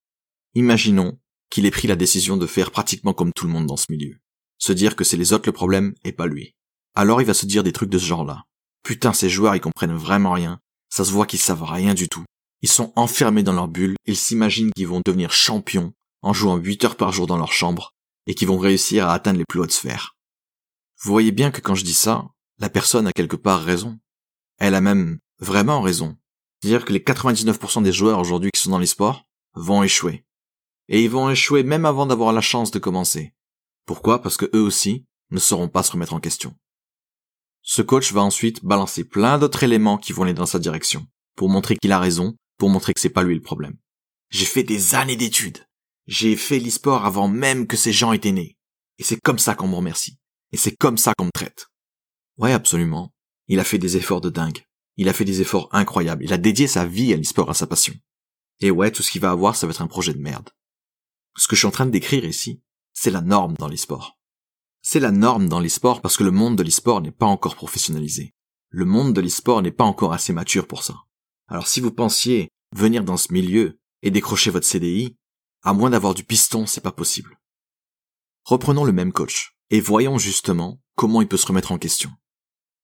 Imaginons 0.56 1.20
qu'il 1.52 1.68
ait 1.68 1.72
pris 1.72 1.88
la 1.88 1.96
décision 1.96 2.36
de 2.36 2.48
faire 2.48 2.72
pratiquement 2.72 3.14
comme 3.14 3.32
tout 3.34 3.46
le 3.46 3.52
monde 3.52 3.68
dans 3.68 3.78
ce 3.78 3.92
milieu. 3.92 4.16
Se 4.58 4.72
dire 4.74 4.96
que 4.96 5.04
c'est 5.04 5.18
les 5.18 5.34
autres 5.34 5.48
le 5.48 5.54
problème 5.54 5.94
et 6.04 6.12
pas 6.12 6.26
lui. 6.26 6.56
Alors 6.96 7.22
il 7.22 7.28
va 7.28 7.36
se 7.36 7.46
dire 7.46 7.64
des 7.64 7.74
trucs 7.74 7.90
de 7.90 8.00
ce 8.00 8.06
genre-là. 8.06 8.46
Putain, 8.84 9.14
ces 9.14 9.30
joueurs, 9.30 9.56
ils 9.56 9.62
comprennent 9.62 9.96
vraiment 9.96 10.32
rien. 10.32 10.60
Ça 10.90 11.06
se 11.06 11.12
voit 11.12 11.28
qu'ils 11.28 11.40
savent 11.40 11.64
rien 11.64 11.94
du 11.94 12.10
tout. 12.10 12.26
Ils 12.62 12.70
sont 12.70 12.92
enfermés 12.96 13.44
dans 13.44 13.54
leur 13.54 13.68
bulle, 13.68 13.96
ils 14.06 14.18
s'imaginent 14.18 14.72
qu'ils 14.76 14.88
vont 14.88 15.02
devenir 15.06 15.32
champions 15.32 15.94
en 16.22 16.34
jouant 16.34 16.58
8 16.58 16.86
heures 16.86 16.98
par 16.98 17.12
jour 17.12 17.28
dans 17.28 17.38
leur 17.38 17.54
chambre 17.54 17.94
et 18.30 18.36
qu'ils 18.36 18.48
vont 18.48 18.60
réussir 18.60 19.10
à 19.10 19.14
atteindre 19.14 19.40
les 19.40 19.46
plus 19.50 19.60
hautes 19.60 19.72
sphères. 19.72 20.16
Vous 21.02 21.12
voyez 21.12 21.32
bien 21.32 21.50
que 21.50 21.62
quand 21.62 21.74
je 21.74 21.84
dis 21.84 21.96
ça, 21.96 22.28
la 22.60 22.70
personne 22.70 23.08
a 23.08 23.12
quelque 23.12 23.36
part 23.36 23.64
raison. 23.64 24.00
Elle 24.60 24.76
a 24.76 24.82
même 24.82 25.18
vraiment 25.40 25.82
raison. 25.82 26.16
C'est-à-dire 26.62 26.86
que 26.86 26.94
les 26.94 27.00
99% 27.00 27.82
des 27.82 27.92
joueurs 27.92 28.20
aujourd'hui 28.20 28.52
qui 28.54 28.62
sont 28.62 28.70
dans 28.70 28.78
les 28.78 28.86
sports 28.86 29.26
vont 29.56 29.82
échouer. 29.82 30.26
Et 30.90 31.04
ils 31.04 31.10
vont 31.10 31.32
échouer 31.32 31.64
même 31.64 31.86
avant 31.86 32.06
d'avoir 32.06 32.32
la 32.32 32.42
chance 32.42 32.70
de 32.70 32.78
commencer. 32.78 33.34
Pourquoi? 33.88 34.22
Parce 34.22 34.38
que 34.38 34.50
eux 34.54 34.62
aussi 34.62 35.08
ne 35.32 35.40
sauront 35.40 35.68
pas 35.68 35.82
se 35.82 35.94
remettre 35.94 36.14
en 36.14 36.20
question. 36.20 36.56
Ce 37.64 37.82
coach 37.82 38.14
va 38.14 38.22
ensuite 38.22 38.64
balancer 38.64 39.06
plein 39.06 39.40
d'autres 39.40 39.64
éléments 39.64 39.98
qui 39.98 40.14
vont 40.14 40.22
aller 40.22 40.36
dans 40.36 40.46
sa 40.46 40.60
direction, 40.60 41.08
pour 41.36 41.50
montrer 41.50 41.78
qu'il 41.78 41.92
a 41.92 42.00
raison, 42.00 42.36
pour 42.60 42.70
montrer 42.70 42.94
que 42.94 43.00
c'est 43.00 43.10
pas 43.10 43.24
lui 43.24 43.34
le 43.34 43.42
problème. 43.42 43.78
J'ai 44.30 44.46
fait 44.46 44.64
des 44.64 44.94
années 44.94 45.16
d'études. 45.16 45.66
J'ai 46.12 46.36
fait 46.36 46.58
l'e-sport 46.58 47.06
avant 47.06 47.28
même 47.28 47.68
que 47.68 47.78
ces 47.78 47.94
gens 47.94 48.14
étaient 48.14 48.32
nés. 48.32 48.58
Et 48.98 49.04
c'est 49.04 49.22
comme 49.22 49.38
ça 49.38 49.54
qu'on 49.54 49.68
me 49.68 49.76
remercie. 49.76 50.18
Et 50.52 50.58
c'est 50.58 50.76
comme 50.76 50.98
ça 50.98 51.14
qu'on 51.16 51.26
me 51.26 51.32
traite. 51.32 51.68
Ouais, 52.40 52.52
absolument. 52.52 53.14
Il 53.48 53.60
a 53.60 53.64
fait 53.64 53.78
des 53.78 53.96
efforts 53.96 54.20
de 54.20 54.32
dingue. 54.32 54.66
Il 54.98 55.08
a 55.08 55.14
fait 55.14 55.24
des 55.24 55.40
efforts 55.40 55.70
incroyables. 55.72 56.24
Il 56.24 56.34
a 56.34 56.40
dédié 56.40 56.66
sa 56.66 56.88
vie 56.88 57.14
à 57.14 57.16
l'e-sport, 57.16 57.52
à 57.52 57.54
sa 57.54 57.68
passion. 57.68 57.94
Et 58.60 58.72
ouais, 58.72 58.90
tout 58.90 59.04
ce 59.04 59.12
qu'il 59.12 59.22
va 59.22 59.30
avoir, 59.30 59.56
ça 59.56 59.68
va 59.68 59.72
être 59.72 59.84
un 59.84 59.88
projet 59.88 60.16
de 60.16 60.20
merde. 60.20 60.50
Ce 61.38 61.48
que 61.48 61.56
je 61.56 61.60
suis 61.60 61.68
en 61.68 61.72
train 61.72 61.86
de 61.86 61.92
décrire 61.92 62.26
ici, 62.26 62.60
c'est 62.92 63.12
la 63.12 63.22
norme 63.22 63.54
dans 63.60 63.68
l'e-sport. 63.68 64.18
C'est 64.82 65.00
la 65.00 65.12
norme 65.12 65.48
dans 65.48 65.60
l'e-sport 65.60 66.02
parce 66.02 66.18
que 66.18 66.24
le 66.24 66.32
monde 66.32 66.56
de 66.56 66.64
l'e-sport 66.64 67.02
n'est 67.02 67.12
pas 67.12 67.28
encore 67.28 67.56
professionnalisé. 67.56 68.34
Le 68.70 68.86
monde 68.86 69.14
de 69.14 69.22
l'e-sport 69.22 69.62
n'est 69.62 69.72
pas 69.72 69.84
encore 69.84 70.14
assez 70.14 70.34
mature 70.34 70.66
pour 70.66 70.82
ça. 70.82 71.04
Alors 71.48 71.68
si 71.68 71.82
vous 71.82 71.92
pensiez 71.92 72.50
venir 72.76 73.04
dans 73.04 73.18
ce 73.18 73.32
milieu 73.32 73.80
et 74.02 74.10
décrocher 74.10 74.50
votre 74.50 74.66
CDI, 74.66 75.19
à 75.62 75.74
moins 75.74 75.90
d'avoir 75.90 76.14
du 76.14 76.24
piston, 76.24 76.66
c'est 76.66 76.82
pas 76.82 76.92
possible. 76.92 77.40
Reprenons 78.44 78.86
le 78.86 78.92
même 78.92 79.12
coach 79.12 79.56
et 79.70 79.82
voyons 79.82 80.18
justement 80.18 80.82
comment 80.96 81.22
il 81.22 81.28
peut 81.28 81.38
se 81.38 81.46
remettre 81.46 81.72
en 81.72 81.78
question. 81.78 82.12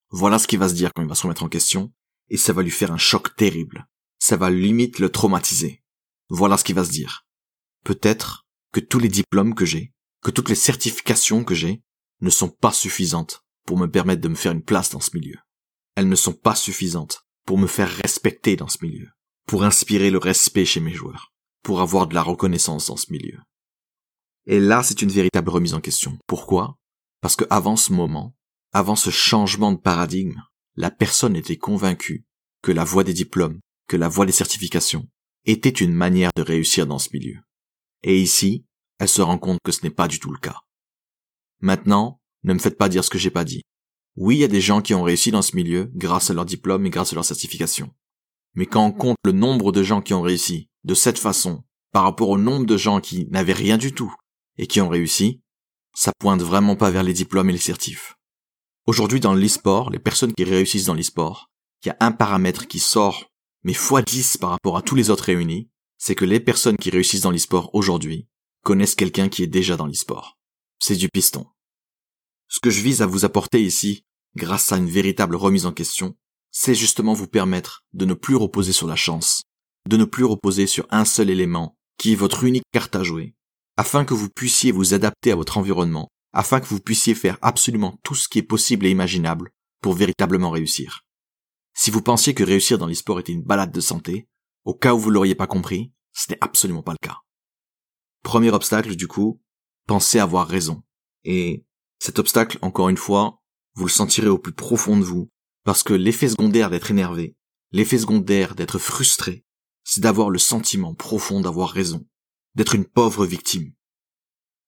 Voilà 0.09 0.39
ce 0.39 0.47
qu'il 0.47 0.59
va 0.59 0.69
se 0.69 0.73
dire 0.73 0.91
quand 0.93 1.01
il 1.01 1.07
va 1.07 1.15
se 1.15 1.23
remettre 1.23 1.43
en 1.43 1.49
question 1.49 1.93
et 2.29 2.37
ça 2.37 2.53
va 2.53 2.63
lui 2.63 2.71
faire 2.71 2.91
un 2.91 2.97
choc 2.97 3.35
terrible. 3.35 3.87
Ça 4.19 4.37
va 4.37 4.49
limite 4.49 4.99
le 4.99 5.09
traumatiser. 5.09 5.83
Voilà 6.29 6.57
ce 6.57 6.63
qu'il 6.63 6.75
va 6.75 6.85
se 6.85 6.91
dire. 6.91 7.25
Peut-être 7.83 8.45
que 8.71 8.79
tous 8.79 8.99
les 8.99 9.09
diplômes 9.09 9.55
que 9.55 9.65
j'ai, 9.65 9.93
que 10.21 10.31
toutes 10.31 10.49
les 10.49 10.55
certifications 10.55 11.43
que 11.43 11.55
j'ai, 11.55 11.83
ne 12.21 12.29
sont 12.29 12.49
pas 12.49 12.71
suffisantes 12.71 13.43
pour 13.65 13.77
me 13.77 13.87
permettre 13.87 14.21
de 14.21 14.27
me 14.27 14.35
faire 14.35 14.51
une 14.51 14.63
place 14.63 14.89
dans 14.89 14.99
ce 14.99 15.15
milieu. 15.15 15.37
Elles 15.95 16.09
ne 16.09 16.15
sont 16.15 16.33
pas 16.33 16.55
suffisantes 16.55 17.25
pour 17.45 17.57
me 17.57 17.67
faire 17.67 17.89
respecter 17.89 18.55
dans 18.55 18.67
ce 18.67 18.79
milieu, 18.81 19.09
pour 19.45 19.63
inspirer 19.63 20.09
le 20.11 20.17
respect 20.17 20.65
chez 20.65 20.79
mes 20.79 20.93
joueurs, 20.93 21.33
pour 21.65 21.81
avoir 21.81 22.05
de 22.05 22.13
la 22.13 22.21
reconnaissance 22.21 22.87
dans 22.87 22.95
ce 22.95 23.11
milieu. 23.11 23.39
Et 24.45 24.59
là, 24.59 24.83
c'est 24.83 25.01
une 25.01 25.09
véritable 25.09 25.49
remise 25.49 25.73
en 25.73 25.81
question. 25.81 26.15
Pourquoi? 26.27 26.77
Parce 27.21 27.35
que 27.35 27.45
avant 27.49 27.75
ce 27.75 27.91
moment, 27.91 28.35
avant 28.71 28.95
ce 28.95 29.09
changement 29.09 29.71
de 29.71 29.79
paradigme, 29.79 30.39
la 30.75 30.91
personne 30.91 31.35
était 31.35 31.57
convaincue 31.57 32.23
que 32.61 32.71
la 32.71 32.83
voie 32.83 33.03
des 33.03 33.13
diplômes, 33.13 33.61
que 33.87 33.97
la 33.97 34.07
voie 34.07 34.27
des 34.27 34.31
certifications, 34.31 35.09
était 35.45 35.69
une 35.69 35.93
manière 35.93 36.29
de 36.35 36.43
réussir 36.43 36.85
dans 36.85 36.99
ce 36.99 37.09
milieu. 37.11 37.39
Et 38.03 38.21
ici, 38.21 38.67
elle 38.99 39.09
se 39.09 39.23
rend 39.23 39.39
compte 39.39 39.59
que 39.63 39.71
ce 39.71 39.81
n'est 39.81 39.89
pas 39.89 40.07
du 40.07 40.19
tout 40.19 40.31
le 40.31 40.37
cas. 40.37 40.61
Maintenant, 41.61 42.21
ne 42.43 42.53
me 42.53 42.59
faites 42.59 42.77
pas 42.77 42.89
dire 42.89 43.03
ce 43.03 43.09
que 43.09 43.17
j'ai 43.17 43.31
pas 43.31 43.43
dit. 43.43 43.63
Oui, 44.17 44.35
il 44.35 44.41
y 44.41 44.45
a 44.45 44.49
des 44.49 44.61
gens 44.61 44.83
qui 44.83 44.93
ont 44.93 45.01
réussi 45.01 45.31
dans 45.31 45.41
ce 45.41 45.55
milieu 45.55 45.89
grâce 45.95 46.29
à 46.29 46.35
leur 46.35 46.45
diplôme 46.45 46.85
et 46.85 46.91
grâce 46.91 47.11
à 47.11 47.15
leur 47.15 47.25
certification. 47.25 47.91
Mais 48.53 48.67
quand 48.67 48.85
on 48.85 48.91
compte 48.91 49.17
le 49.25 49.31
nombre 49.31 49.71
de 49.71 49.81
gens 49.81 50.03
qui 50.03 50.13
ont 50.13 50.21
réussi 50.21 50.69
de 50.85 50.93
cette 50.93 51.19
façon 51.19 51.63
par 51.91 52.03
rapport 52.03 52.29
au 52.29 52.37
nombre 52.37 52.65
de 52.65 52.77
gens 52.77 53.01
qui 53.01 53.27
n'avaient 53.31 53.53
rien 53.53 53.77
du 53.77 53.93
tout 53.93 54.13
et 54.57 54.67
qui 54.67 54.81
ont 54.81 54.89
réussi, 54.89 55.41
ça 55.93 56.11
pointe 56.19 56.41
vraiment 56.41 56.75
pas 56.75 56.91
vers 56.91 57.03
les 57.03 57.13
diplômes 57.13 57.49
et 57.49 57.53
les 57.53 57.59
certifs. 57.59 58.15
Aujourd'hui, 58.85 59.19
dans 59.19 59.33
l'e-sport, 59.33 59.89
les 59.89 59.99
personnes 59.99 60.33
qui 60.33 60.43
réussissent 60.43 60.85
dans 60.85 60.93
l'e-sport, 60.93 61.49
il 61.83 61.87
y 61.87 61.91
a 61.91 61.97
un 61.99 62.11
paramètre 62.11 62.67
qui 62.67 62.79
sort, 62.79 63.31
mais 63.63 63.71
x 63.71 63.93
10 64.05 64.37
par 64.37 64.51
rapport 64.51 64.77
à 64.77 64.81
tous 64.81 64.95
les 64.95 65.09
autres 65.09 65.23
réunis, 65.25 65.69
c'est 65.97 66.15
que 66.15 66.25
les 66.25 66.39
personnes 66.39 66.77
qui 66.77 66.91
réussissent 66.91 67.21
dans 67.21 67.31
l'e-sport 67.31 67.73
aujourd'hui 67.73 68.27
connaissent 68.63 68.95
quelqu'un 68.95 69.27
qui 69.27 69.41
est 69.41 69.47
déjà 69.47 69.75
dans 69.75 69.87
l'e-sport. 69.87 70.37
C'est 70.79 70.95
du 70.95 71.09
piston. 71.09 71.47
Ce 72.47 72.59
que 72.59 72.69
je 72.69 72.81
vise 72.81 73.01
à 73.01 73.07
vous 73.07 73.25
apporter 73.25 73.63
ici, 73.63 74.05
grâce 74.35 74.71
à 74.71 74.77
une 74.77 74.89
véritable 74.89 75.35
remise 75.35 75.65
en 75.65 75.71
question, 75.71 76.15
c'est 76.51 76.75
justement 76.75 77.13
vous 77.13 77.27
permettre 77.27 77.85
de 77.93 78.05
ne 78.05 78.13
plus 78.13 78.35
reposer 78.35 78.71
sur 78.71 78.87
la 78.87 78.95
chance, 78.95 79.43
de 79.87 79.97
ne 79.97 80.05
plus 80.05 80.25
reposer 80.25 80.67
sur 80.67 80.87
un 80.89 81.05
seul 81.05 81.29
élément, 81.29 81.77
qui 81.97 82.13
est 82.13 82.15
votre 82.15 82.43
unique 82.43 82.63
carte 82.71 82.95
à 82.95 83.03
jouer, 83.03 83.35
afin 83.77 84.05
que 84.05 84.13
vous 84.13 84.29
puissiez 84.29 84.71
vous 84.71 84.93
adapter 84.93 85.31
à 85.31 85.35
votre 85.35 85.57
environnement 85.57 86.09
afin 86.35 86.59
que 86.59 86.67
vous 86.67 86.81
puissiez 86.81 87.15
faire 87.15 87.37
absolument 87.41 87.97
tout 88.03 88.13
ce 88.13 88.27
qui 88.27 88.39
est 88.39 88.43
possible 88.43 88.85
et 88.85 88.91
imaginable 88.91 89.51
pour 89.81 89.93
véritablement 89.93 90.51
réussir. 90.51 91.05
Si 91.73 91.91
vous 91.91 92.01
pensiez 92.01 92.33
que 92.33 92.43
réussir 92.43 92.77
dans 92.77 92.87
l'e-sport 92.87 93.21
était 93.21 93.31
une 93.31 93.41
balade 93.41 93.71
de 93.71 93.79
santé, 93.79 94.27
au 94.65 94.73
cas 94.73 94.93
où 94.93 94.99
vous 94.99 95.09
l'auriez 95.09 95.35
pas 95.35 95.47
compris, 95.47 95.93
ce 96.11 96.29
n'est 96.29 96.37
absolument 96.41 96.83
pas 96.83 96.91
le 96.91 97.07
cas. 97.07 97.19
Premier 98.21 98.51
obstacle, 98.51 98.97
du 98.97 99.07
coup, 99.07 99.41
pensez 99.87 100.19
avoir 100.19 100.47
raison. 100.47 100.83
Et 101.23 101.65
cet 101.99 102.19
obstacle, 102.19 102.59
encore 102.61 102.89
une 102.89 102.97
fois, 102.97 103.41
vous 103.75 103.85
le 103.85 103.91
sentirez 103.91 104.27
au 104.27 104.37
plus 104.37 104.53
profond 104.53 104.97
de 104.97 105.05
vous, 105.05 105.31
parce 105.63 105.83
que 105.83 105.93
l'effet 105.93 106.27
secondaire 106.27 106.69
d'être 106.69 106.91
énervé, 106.91 107.37
l'effet 107.71 107.99
secondaire 107.99 108.55
d'être 108.55 108.77
frustré, 108.77 109.45
c'est 109.85 110.01
d'avoir 110.01 110.29
le 110.29 110.39
sentiment 110.39 110.93
profond 110.93 111.39
d'avoir 111.39 111.69
raison, 111.69 112.05
d'être 112.55 112.75
une 112.75 112.85
pauvre 112.85 113.25
victime, 113.25 113.73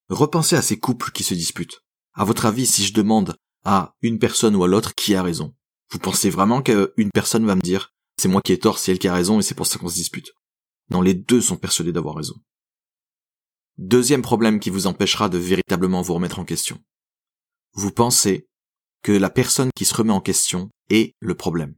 Repensez 0.09 0.55
à 0.55 0.62
ces 0.62 0.79
couples 0.79 1.12
qui 1.12 1.24
se 1.24 1.33
disputent. 1.33 1.83
À 2.13 2.24
votre 2.24 2.45
avis, 2.45 2.65
si 2.65 2.86
je 2.86 2.93
demande 2.93 3.36
à 3.65 3.95
une 4.01 4.19
personne 4.19 4.55
ou 4.55 4.63
à 4.63 4.67
l'autre 4.67 4.95
qui 4.95 5.15
a 5.15 5.24
raison, 5.24 5.53
vous 5.91 6.00
pensez 6.00 6.29
vraiment 6.29 6.62
qu'une 6.62 7.12
personne 7.13 7.45
va 7.45 7.55
me 7.55 7.62
dire 7.62 7.93
c'est 8.17 8.29
moi 8.29 8.41
qui 8.41 8.53
ai 8.53 8.59
tort, 8.59 8.79
c'est 8.79 8.91
elle 8.91 9.00
qui 9.00 9.07
a 9.07 9.13
raison 9.13 9.39
et 9.39 9.43
c'est 9.43 9.55
pour 9.55 9.67
ça 9.67 9.77
qu'on 9.77 9.89
se 9.89 9.95
dispute 9.95 10.31
Non, 10.89 11.01
les 11.01 11.13
deux 11.13 11.41
sont 11.41 11.57
persuadés 11.57 11.91
d'avoir 11.91 12.15
raison. 12.15 12.36
Deuxième 13.77 14.21
problème 14.21 14.59
qui 14.59 14.69
vous 14.69 14.88
empêchera 14.88 15.29
de 15.29 15.38
véritablement 15.38 16.01
vous 16.01 16.13
remettre 16.13 16.39
en 16.39 16.45
question. 16.45 16.81
Vous 17.74 17.91
pensez 17.91 18.47
que 19.03 19.12
la 19.12 19.29
personne 19.29 19.69
qui 19.75 19.86
se 19.86 19.93
remet 19.93 20.13
en 20.13 20.21
question 20.21 20.69
est 20.89 21.15
le 21.19 21.36
problème. 21.36 21.75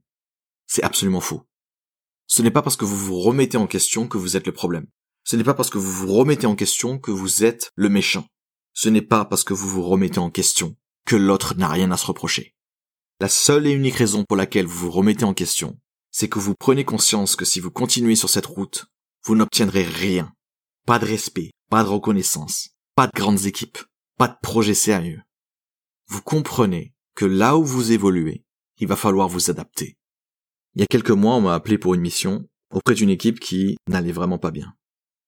C'est 0.68 0.84
absolument 0.84 1.20
faux. 1.20 1.49
Ce 2.30 2.44
n'est 2.44 2.52
pas 2.52 2.62
parce 2.62 2.76
que 2.76 2.86
vous 2.86 2.96
vous 2.96 3.20
remettez 3.20 3.58
en 3.58 3.66
question 3.66 4.08
que 4.08 4.20
vous 4.20 4.38
êtes 4.38 4.46
le 4.46 4.54
problème. 4.54 4.86
Ce 5.24 5.36
n'est 5.36 5.44
pas 5.44 5.56
parce 5.56 5.72
que 5.72 5.80
vous 5.80 5.92
vous 5.92 6.14
remettez 6.14 6.46
en 6.46 6.56
question 6.56 7.00
que 7.00 7.10
vous 7.10 7.44
êtes 7.44 7.72
le 7.76 7.90
méchant. 7.90 8.28
Ce 8.74 8.88
n'est 8.88 9.02
pas 9.02 9.26
parce 9.26 9.44
que 9.44 9.56
vous 9.56 9.68
vous 9.68 9.82
remettez 9.82 10.20
en 10.20 10.30
question 10.30 10.78
que 11.06 11.16
l'autre 11.16 11.56
n'a 11.56 11.68
rien 11.68 11.90
à 11.90 11.98
se 11.98 12.06
reprocher. 12.06 12.54
La 13.20 13.30
seule 13.30 13.66
et 13.66 13.72
unique 13.72 13.96
raison 13.96 14.26
pour 14.26 14.38
laquelle 14.38 14.68
vous 14.68 14.78
vous 14.78 14.92
remettez 14.92 15.26
en 15.26 15.34
question, 15.34 15.80
c'est 16.12 16.30
que 16.30 16.38
vous 16.38 16.54
prenez 16.54 16.86
conscience 16.86 17.36
que 17.36 17.46
si 17.46 17.60
vous 17.60 17.72
continuez 17.72 18.16
sur 18.16 18.30
cette 18.30 18.46
route, 18.46 18.86
vous 19.26 19.36
n'obtiendrez 19.36 19.84
rien. 19.84 20.32
Pas 20.86 21.00
de 21.00 21.06
respect, 21.06 21.50
pas 21.72 21.84
de 21.84 21.90
reconnaissance, 21.90 22.70
pas 22.96 23.08
de 23.08 23.12
grandes 23.14 23.48
équipes, 23.48 23.80
pas 24.20 24.28
de 24.28 24.38
projets 24.42 24.76
sérieux. 24.76 25.24
Vous 26.08 26.22
comprenez 26.22 26.94
que 27.16 27.26
là 27.26 27.58
où 27.58 27.66
vous 27.66 27.92
évoluez, 27.92 28.46
il 28.78 28.88
va 28.88 28.96
falloir 28.96 29.28
vous 29.28 29.50
adapter. 29.50 29.99
Il 30.80 30.82
y 30.82 30.84
a 30.84 30.88
quelques 30.88 31.12
mois, 31.12 31.36
on 31.36 31.42
m'a 31.42 31.54
appelé 31.54 31.78
pour 31.78 31.94
une 31.94 32.02
mission 32.02 32.48
auprès 32.74 32.96
d'une 32.96 33.10
équipe 33.10 33.40
qui 33.40 33.76
n'allait 33.88 34.12
vraiment 34.12 34.38
pas 34.38 34.50
bien 34.50 34.74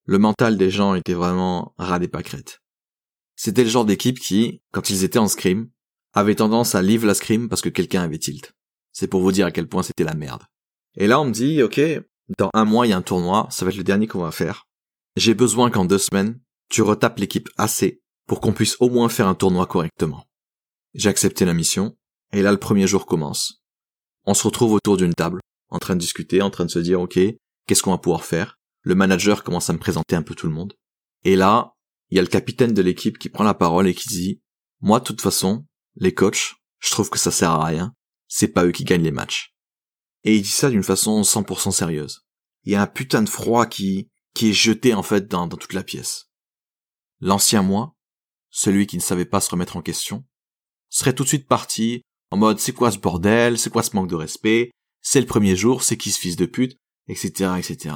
le 0.05 0.19
mental 0.19 0.57
des 0.57 0.69
gens 0.69 0.95
était 0.95 1.13
vraiment 1.13 1.73
ras 1.77 1.99
des 1.99 2.07
pâquerettes. 2.07 2.59
C'était 3.35 3.63
le 3.63 3.69
genre 3.69 3.85
d'équipe 3.85 4.19
qui, 4.19 4.61
quand 4.71 4.89
ils 4.89 5.03
étaient 5.03 5.19
en 5.19 5.27
scrim, 5.27 5.69
avait 6.13 6.35
tendance 6.35 6.75
à 6.75 6.81
livre 6.81 7.07
la 7.07 7.13
scrim 7.13 7.47
parce 7.47 7.61
que 7.61 7.69
quelqu'un 7.69 8.01
avait 8.01 8.17
tilt. 8.17 8.53
C'est 8.91 9.07
pour 9.07 9.21
vous 9.21 9.31
dire 9.31 9.45
à 9.45 9.51
quel 9.51 9.67
point 9.67 9.83
c'était 9.83 10.03
la 10.03 10.13
merde. 10.13 10.43
Et 10.97 11.07
là, 11.07 11.21
on 11.21 11.25
me 11.25 11.31
dit, 11.31 11.63
ok, 11.63 11.79
dans 12.37 12.49
un 12.53 12.65
mois, 12.65 12.85
il 12.85 12.89
y 12.89 12.93
a 12.93 12.97
un 12.97 13.01
tournoi, 13.01 13.47
ça 13.49 13.63
va 13.63 13.71
être 13.71 13.77
le 13.77 13.83
dernier 13.83 14.07
qu'on 14.07 14.19
va 14.19 14.31
faire. 14.31 14.67
J'ai 15.15 15.33
besoin 15.33 15.69
qu'en 15.69 15.85
deux 15.85 15.97
semaines, 15.97 16.39
tu 16.69 16.81
retapes 16.81 17.19
l'équipe 17.19 17.49
AC 17.57 17.99
pour 18.27 18.41
qu'on 18.41 18.53
puisse 18.53 18.75
au 18.79 18.89
moins 18.89 19.09
faire 19.09 19.27
un 19.27 19.35
tournoi 19.35 19.65
correctement. 19.65 20.25
J'ai 20.93 21.09
accepté 21.09 21.45
la 21.45 21.53
mission, 21.53 21.95
et 22.33 22.41
là 22.41 22.51
le 22.51 22.57
premier 22.57 22.87
jour 22.87 23.05
commence. 23.05 23.60
On 24.25 24.33
se 24.33 24.43
retrouve 24.43 24.73
autour 24.73 24.97
d'une 24.97 25.13
table, 25.13 25.41
en 25.69 25.79
train 25.79 25.95
de 25.95 25.99
discuter, 25.99 26.41
en 26.41 26.49
train 26.49 26.65
de 26.65 26.71
se 26.71 26.79
dire 26.79 27.01
ok, 27.01 27.19
qu'est-ce 27.67 27.83
qu'on 27.83 27.91
va 27.91 27.97
pouvoir 27.97 28.25
faire? 28.25 28.59
Le 28.81 28.95
manager 28.95 29.43
commence 29.43 29.69
à 29.69 29.73
me 29.73 29.79
présenter 29.79 30.15
un 30.15 30.23
peu 30.23 30.35
tout 30.35 30.47
le 30.47 30.53
monde. 30.53 30.73
Et 31.23 31.35
là, 31.35 31.73
il 32.09 32.17
y 32.17 32.19
a 32.19 32.23
le 32.23 32.27
capitaine 32.27 32.73
de 32.73 32.81
l'équipe 32.81 33.17
qui 33.17 33.29
prend 33.29 33.43
la 33.43 33.53
parole 33.53 33.87
et 33.87 33.93
qui 33.93 34.09
dit 34.09 34.41
Moi, 34.81 34.99
de 34.99 35.05
toute 35.05 35.21
façon, 35.21 35.65
les 35.95 36.13
coachs, 36.13 36.55
je 36.79 36.89
trouve 36.91 37.09
que 37.09 37.19
ça 37.19 37.31
sert 37.31 37.51
à 37.51 37.65
rien, 37.65 37.93
c'est 38.27 38.47
pas 38.47 38.65
eux 38.65 38.71
qui 38.71 38.83
gagnent 38.83 39.03
les 39.03 39.11
matchs. 39.11 39.55
Et 40.23 40.35
il 40.35 40.41
dit 40.41 40.49
ça 40.49 40.69
d'une 40.69 40.83
façon 40.83 41.21
100% 41.21 41.71
sérieuse. 41.71 42.25
Il 42.63 42.73
y 42.73 42.75
a 42.75 42.81
un 42.81 42.87
putain 42.87 43.23
de 43.23 43.29
froid 43.29 43.65
qui, 43.65 44.09
qui 44.33 44.49
est 44.49 44.53
jeté 44.53 44.93
en 44.93 45.03
fait 45.03 45.27
dans, 45.27 45.47
dans 45.47 45.57
toute 45.57 45.73
la 45.73 45.83
pièce. 45.83 46.29
L'ancien 47.19 47.61
moi, 47.61 47.95
celui 48.49 48.87
qui 48.87 48.97
ne 48.97 49.01
savait 49.01 49.25
pas 49.25 49.41
se 49.41 49.49
remettre 49.49 49.77
en 49.77 49.81
question, 49.81 50.25
serait 50.89 51.13
tout 51.13 51.23
de 51.23 51.29
suite 51.29 51.47
parti 51.47 52.03
en 52.31 52.37
mode 52.37 52.59
c'est 52.59 52.73
quoi 52.73 52.91
ce 52.91 52.97
bordel, 52.97 53.59
c'est 53.59 53.69
quoi 53.69 53.83
ce 53.83 53.95
manque 53.95 54.09
de 54.09 54.15
respect, 54.15 54.71
c'est 55.01 55.19
le 55.19 55.27
premier 55.27 55.55
jour, 55.55 55.83
c'est 55.83 55.97
qui 55.97 56.11
ce 56.11 56.19
fils 56.19 56.35
de 56.35 56.45
pute, 56.45 56.77
etc., 57.07 57.51
etc. 57.57 57.95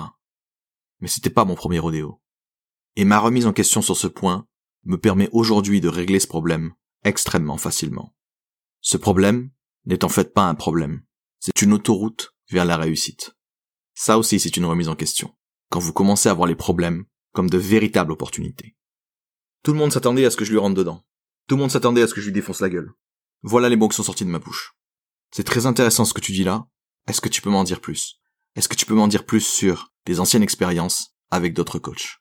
Mais 0.99 1.07
c'était 1.07 1.29
pas 1.29 1.45
mon 1.45 1.55
premier 1.55 1.79
rodéo. 1.79 2.21
Et 2.95 3.05
ma 3.05 3.19
remise 3.19 3.45
en 3.45 3.53
question 3.53 3.81
sur 3.81 3.97
ce 3.97 4.07
point 4.07 4.45
me 4.83 4.97
permet 4.97 5.29
aujourd'hui 5.31 5.81
de 5.81 5.89
régler 5.89 6.19
ce 6.19 6.27
problème 6.27 6.73
extrêmement 7.03 7.57
facilement. 7.57 8.15
Ce 8.81 8.97
problème 8.97 9.51
n'est 9.85 10.03
en 10.03 10.09
fait 10.09 10.33
pas 10.33 10.47
un 10.47 10.55
problème. 10.55 11.03
C'est 11.39 11.61
une 11.61 11.73
autoroute 11.73 12.35
vers 12.49 12.65
la 12.65 12.77
réussite. 12.77 13.35
Ça 13.93 14.17
aussi, 14.17 14.39
c'est 14.39 14.57
une 14.57 14.65
remise 14.65 14.89
en 14.89 14.95
question. 14.95 15.35
Quand 15.69 15.79
vous 15.79 15.93
commencez 15.93 16.29
à 16.29 16.33
voir 16.33 16.47
les 16.47 16.55
problèmes 16.55 17.05
comme 17.33 17.49
de 17.49 17.57
véritables 17.57 18.11
opportunités. 18.11 18.75
Tout 19.63 19.73
le 19.73 19.77
monde 19.77 19.91
s'attendait 19.91 20.25
à 20.25 20.31
ce 20.31 20.37
que 20.37 20.45
je 20.45 20.51
lui 20.51 20.57
rentre 20.57 20.75
dedans. 20.75 21.05
Tout 21.47 21.55
le 21.55 21.61
monde 21.61 21.71
s'attendait 21.71 22.01
à 22.01 22.07
ce 22.07 22.13
que 22.13 22.21
je 22.21 22.27
lui 22.27 22.33
défonce 22.33 22.61
la 22.61 22.69
gueule. 22.69 22.93
Voilà 23.43 23.69
les 23.69 23.75
mots 23.75 23.87
qui 23.87 23.95
sont 23.95 24.03
sortis 24.03 24.25
de 24.25 24.29
ma 24.29 24.39
bouche. 24.39 24.73
C'est 25.31 25.43
très 25.43 25.65
intéressant 25.65 26.05
ce 26.05 26.13
que 26.13 26.21
tu 26.21 26.31
dis 26.31 26.43
là. 26.43 26.67
Est-ce 27.07 27.21
que 27.21 27.29
tu 27.29 27.41
peux 27.41 27.49
m'en 27.49 27.63
dire 27.63 27.81
plus? 27.81 28.19
Est-ce 28.55 28.69
que 28.69 28.75
tu 28.75 28.85
peux 28.85 28.93
m'en 28.93 29.07
dire 29.07 29.25
plus 29.25 29.41
sur 29.41 29.91
des 30.05 30.19
anciennes 30.19 30.43
expériences 30.43 31.15
avec 31.29 31.53
d'autres 31.53 31.79
coachs? 31.79 32.19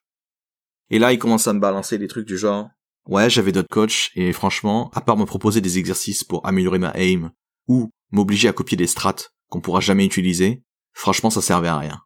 Et 0.91 0.99
là, 0.99 1.13
il 1.13 1.19
commence 1.19 1.47
à 1.47 1.53
me 1.53 1.61
balancer 1.61 1.99
des 1.99 2.09
trucs 2.09 2.27
du 2.27 2.37
genre 2.37 2.69
Ouais, 3.07 3.29
j'avais 3.29 3.53
d'autres 3.53 3.69
coachs 3.69 4.11
et 4.15 4.33
franchement, 4.33 4.91
à 4.95 5.01
part 5.01 5.17
me 5.17 5.27
proposer 5.27 5.61
des 5.61 5.79
exercices 5.79 6.25
pour 6.25 6.47
améliorer 6.47 6.79
ma 6.79 6.93
aim 6.97 7.33
ou 7.69 7.91
m'obliger 8.11 8.49
à 8.49 8.53
copier 8.53 8.77
des 8.77 8.87
strats 8.87 9.15
qu'on 9.49 9.61
pourra 9.61 9.81
jamais 9.81 10.07
utiliser, 10.07 10.63
franchement, 10.93 11.31
ça 11.31 11.43
servait 11.43 11.69
à 11.69 11.79
rien. 11.79 12.01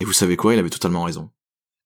Et 0.00 0.04
vous 0.04 0.12
savez 0.12 0.36
quoi, 0.36 0.54
il 0.54 0.58
avait 0.58 0.70
totalement 0.70 1.04
raison. 1.04 1.30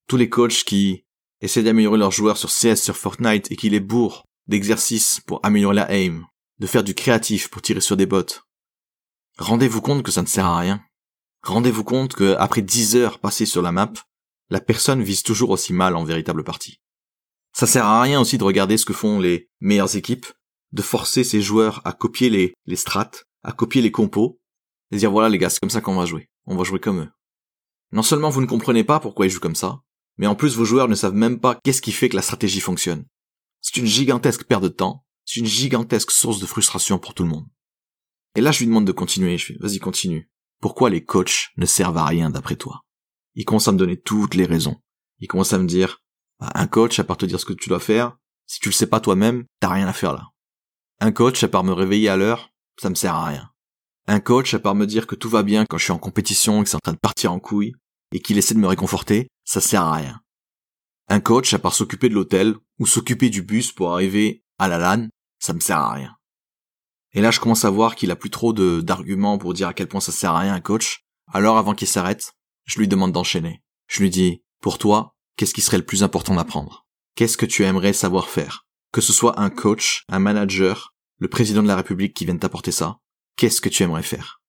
Tous 0.06 0.16
les 0.16 0.28
coachs 0.28 0.64
qui 0.64 1.04
essaient 1.40 1.62
d'améliorer 1.62 1.98
leurs 1.98 2.12
joueurs 2.12 2.36
sur 2.36 2.50
CS, 2.50 2.76
sur 2.76 2.96
Fortnite 2.96 3.50
et 3.50 3.56
qui 3.56 3.70
les 3.70 3.80
bourrent 3.80 4.24
d'exercices 4.46 5.20
pour 5.26 5.40
améliorer 5.44 5.74
la 5.74 5.92
aim, 5.92 6.24
de 6.58 6.66
faire 6.66 6.84
du 6.84 6.94
créatif 6.94 7.48
pour 7.48 7.62
tirer 7.62 7.80
sur 7.80 7.96
des 7.96 8.06
bots. 8.06 8.40
Rendez-vous 9.38 9.80
compte 9.80 10.02
que 10.02 10.10
ça 10.10 10.22
ne 10.22 10.26
sert 10.26 10.46
à 10.46 10.58
rien. 10.58 10.82
Rendez-vous 11.42 11.84
compte 11.84 12.14
que 12.14 12.36
après 12.38 12.62
10 12.62 12.96
heures 12.96 13.18
passées 13.18 13.46
sur 13.46 13.62
la 13.62 13.72
map, 13.72 13.92
la 14.50 14.60
personne 14.60 15.02
vise 15.02 15.22
toujours 15.22 15.50
aussi 15.50 15.72
mal 15.72 15.96
en 15.96 16.04
véritable 16.04 16.44
partie. 16.44 16.80
Ça 17.52 17.66
sert 17.66 17.84
à 17.84 18.02
rien 18.02 18.20
aussi 18.20 18.38
de 18.38 18.44
regarder 18.44 18.76
ce 18.76 18.84
que 18.84 18.92
font 18.92 19.18
les 19.18 19.48
meilleures 19.60 19.96
équipes, 19.96 20.26
de 20.72 20.82
forcer 20.82 21.24
ces 21.24 21.40
joueurs 21.40 21.80
à 21.84 21.92
copier 21.92 22.30
les, 22.30 22.54
les 22.66 22.76
strats, 22.76 23.10
à 23.42 23.52
copier 23.52 23.82
les 23.82 23.90
compos, 23.90 24.40
et 24.90 24.96
dire 24.96 25.10
voilà 25.10 25.28
les 25.28 25.38
gars, 25.38 25.50
c'est 25.50 25.60
comme 25.60 25.70
ça 25.70 25.80
qu'on 25.80 25.96
va 25.96 26.06
jouer. 26.06 26.28
On 26.46 26.56
va 26.56 26.64
jouer 26.64 26.80
comme 26.80 27.00
eux. 27.00 27.10
Non 27.92 28.02
seulement 28.02 28.30
vous 28.30 28.40
ne 28.40 28.46
comprenez 28.46 28.84
pas 28.84 29.00
pourquoi 29.00 29.26
ils 29.26 29.30
jouent 29.30 29.40
comme 29.40 29.54
ça, 29.54 29.80
mais 30.16 30.26
en 30.26 30.34
plus 30.34 30.56
vos 30.56 30.64
joueurs 30.64 30.88
ne 30.88 30.94
savent 30.94 31.14
même 31.14 31.40
pas 31.40 31.58
qu'est-ce 31.62 31.82
qui 31.82 31.92
fait 31.92 32.08
que 32.08 32.16
la 32.16 32.22
stratégie 32.22 32.60
fonctionne. 32.60 33.04
C'est 33.62 33.78
une 33.78 33.86
gigantesque 33.86 34.44
perte 34.44 34.64
de 34.64 34.68
temps, 34.68 35.06
c'est 35.24 35.40
une 35.40 35.46
gigantesque 35.46 36.10
source 36.10 36.40
de 36.40 36.46
frustration 36.46 36.98
pour 36.98 37.14
tout 37.14 37.22
le 37.22 37.30
monde. 37.30 37.46
Et 38.36 38.42
là 38.42 38.52
je 38.52 38.58
lui 38.58 38.66
demande 38.66 38.86
de 38.86 38.92
continuer, 38.92 39.38
je 39.38 39.46
fais 39.46 39.56
vas-y 39.60 39.78
continue. 39.78 40.30
Pourquoi 40.60 40.90
les 40.90 41.04
coachs 41.04 41.52
ne 41.56 41.64
servent 41.64 41.96
à 41.96 42.04
rien 42.04 42.28
d'après 42.28 42.56
toi? 42.56 42.82
Il 43.34 43.44
commence 43.44 43.68
à 43.68 43.72
me 43.72 43.78
donner 43.78 43.98
toutes 43.98 44.34
les 44.34 44.44
raisons. 44.44 44.82
Il 45.20 45.28
commence 45.28 45.52
à 45.52 45.58
me 45.58 45.66
dire 45.66 46.02
bah, 46.40 46.50
un 46.54 46.66
coach, 46.66 46.98
à 46.98 47.04
part 47.04 47.16
te 47.16 47.26
dire 47.26 47.40
ce 47.40 47.44
que 47.44 47.52
tu 47.52 47.68
dois 47.68 47.80
faire, 47.80 48.16
si 48.46 48.60
tu 48.60 48.68
le 48.68 48.74
sais 48.74 48.86
pas 48.86 49.00
toi-même, 49.00 49.44
t'as 49.60 49.68
rien 49.72 49.86
à 49.86 49.92
faire 49.92 50.12
là. 50.12 50.28
Un 51.00 51.12
coach, 51.12 51.42
à 51.42 51.48
part 51.48 51.64
me 51.64 51.72
réveiller 51.72 52.08
à 52.08 52.16
l'heure, 52.16 52.50
ça 52.80 52.90
me 52.90 52.94
sert 52.94 53.14
à 53.14 53.26
rien. 53.26 53.50
Un 54.06 54.20
coach, 54.20 54.54
à 54.54 54.58
part 54.58 54.74
me 54.74 54.86
dire 54.86 55.06
que 55.06 55.14
tout 55.14 55.28
va 55.28 55.42
bien 55.42 55.64
quand 55.66 55.78
je 55.78 55.84
suis 55.84 55.92
en 55.92 55.98
compétition 55.98 56.60
et 56.60 56.64
que 56.64 56.70
c'est 56.70 56.76
en 56.76 56.80
train 56.80 56.92
de 56.92 56.98
partir 56.98 57.32
en 57.32 57.38
couille, 57.38 57.74
et 58.12 58.20
qu'il 58.20 58.38
essaie 58.38 58.54
de 58.54 58.58
me 58.58 58.66
réconforter, 58.66 59.28
ça 59.44 59.60
sert 59.60 59.82
à 59.82 59.94
rien. 59.94 60.20
Un 61.12 61.20
coach, 61.20 61.52
à 61.52 61.58
part 61.58 61.74
s'occuper 61.74 62.08
de 62.08 62.14
l'hôtel, 62.14 62.54
ou 62.78 62.86
s'occuper 62.86 63.28
du 63.28 63.42
bus 63.42 63.70
pour 63.70 63.92
arriver 63.92 64.42
à 64.58 64.66
la 64.66 64.78
LAN, 64.78 65.08
ça 65.38 65.52
me 65.52 65.60
sert 65.60 65.76
à 65.76 65.92
rien. 65.92 66.16
Et 67.12 67.20
là, 67.20 67.30
je 67.30 67.38
commence 67.38 67.66
à 67.66 67.70
voir 67.70 67.96
qu'il 67.96 68.10
a 68.10 68.16
plus 68.16 68.30
trop 68.30 68.54
d'arguments 68.54 69.36
pour 69.36 69.52
dire 69.52 69.68
à 69.68 69.74
quel 69.74 69.88
point 69.88 70.00
ça 70.00 70.10
sert 70.10 70.32
à 70.32 70.38
rien 70.38 70.54
un 70.54 70.62
coach. 70.62 71.04
Alors, 71.30 71.58
avant 71.58 71.74
qu'il 71.74 71.86
s'arrête, 71.86 72.32
je 72.64 72.78
lui 72.78 72.88
demande 72.88 73.12
d'enchaîner. 73.12 73.62
Je 73.88 74.00
lui 74.00 74.08
dis, 74.08 74.42
pour 74.62 74.78
toi, 74.78 75.14
qu'est-ce 75.36 75.52
qui 75.52 75.60
serait 75.60 75.76
le 75.76 75.84
plus 75.84 76.02
important 76.02 76.34
d'apprendre? 76.34 76.86
Qu'est-ce 77.14 77.36
que 77.36 77.44
tu 77.44 77.62
aimerais 77.64 77.92
savoir 77.92 78.30
faire? 78.30 78.66
Que 78.90 79.02
ce 79.02 79.12
soit 79.12 79.38
un 79.38 79.50
coach, 79.50 80.04
un 80.08 80.18
manager, 80.18 80.94
le 81.18 81.28
président 81.28 81.62
de 81.62 81.68
la 81.68 81.76
République 81.76 82.16
qui 82.16 82.24
vienne 82.24 82.38
t'apporter 82.38 82.72
ça, 82.72 83.00
qu'est-ce 83.36 83.60
que 83.60 83.68
tu 83.68 83.82
aimerais 83.82 84.02
faire? 84.02 84.40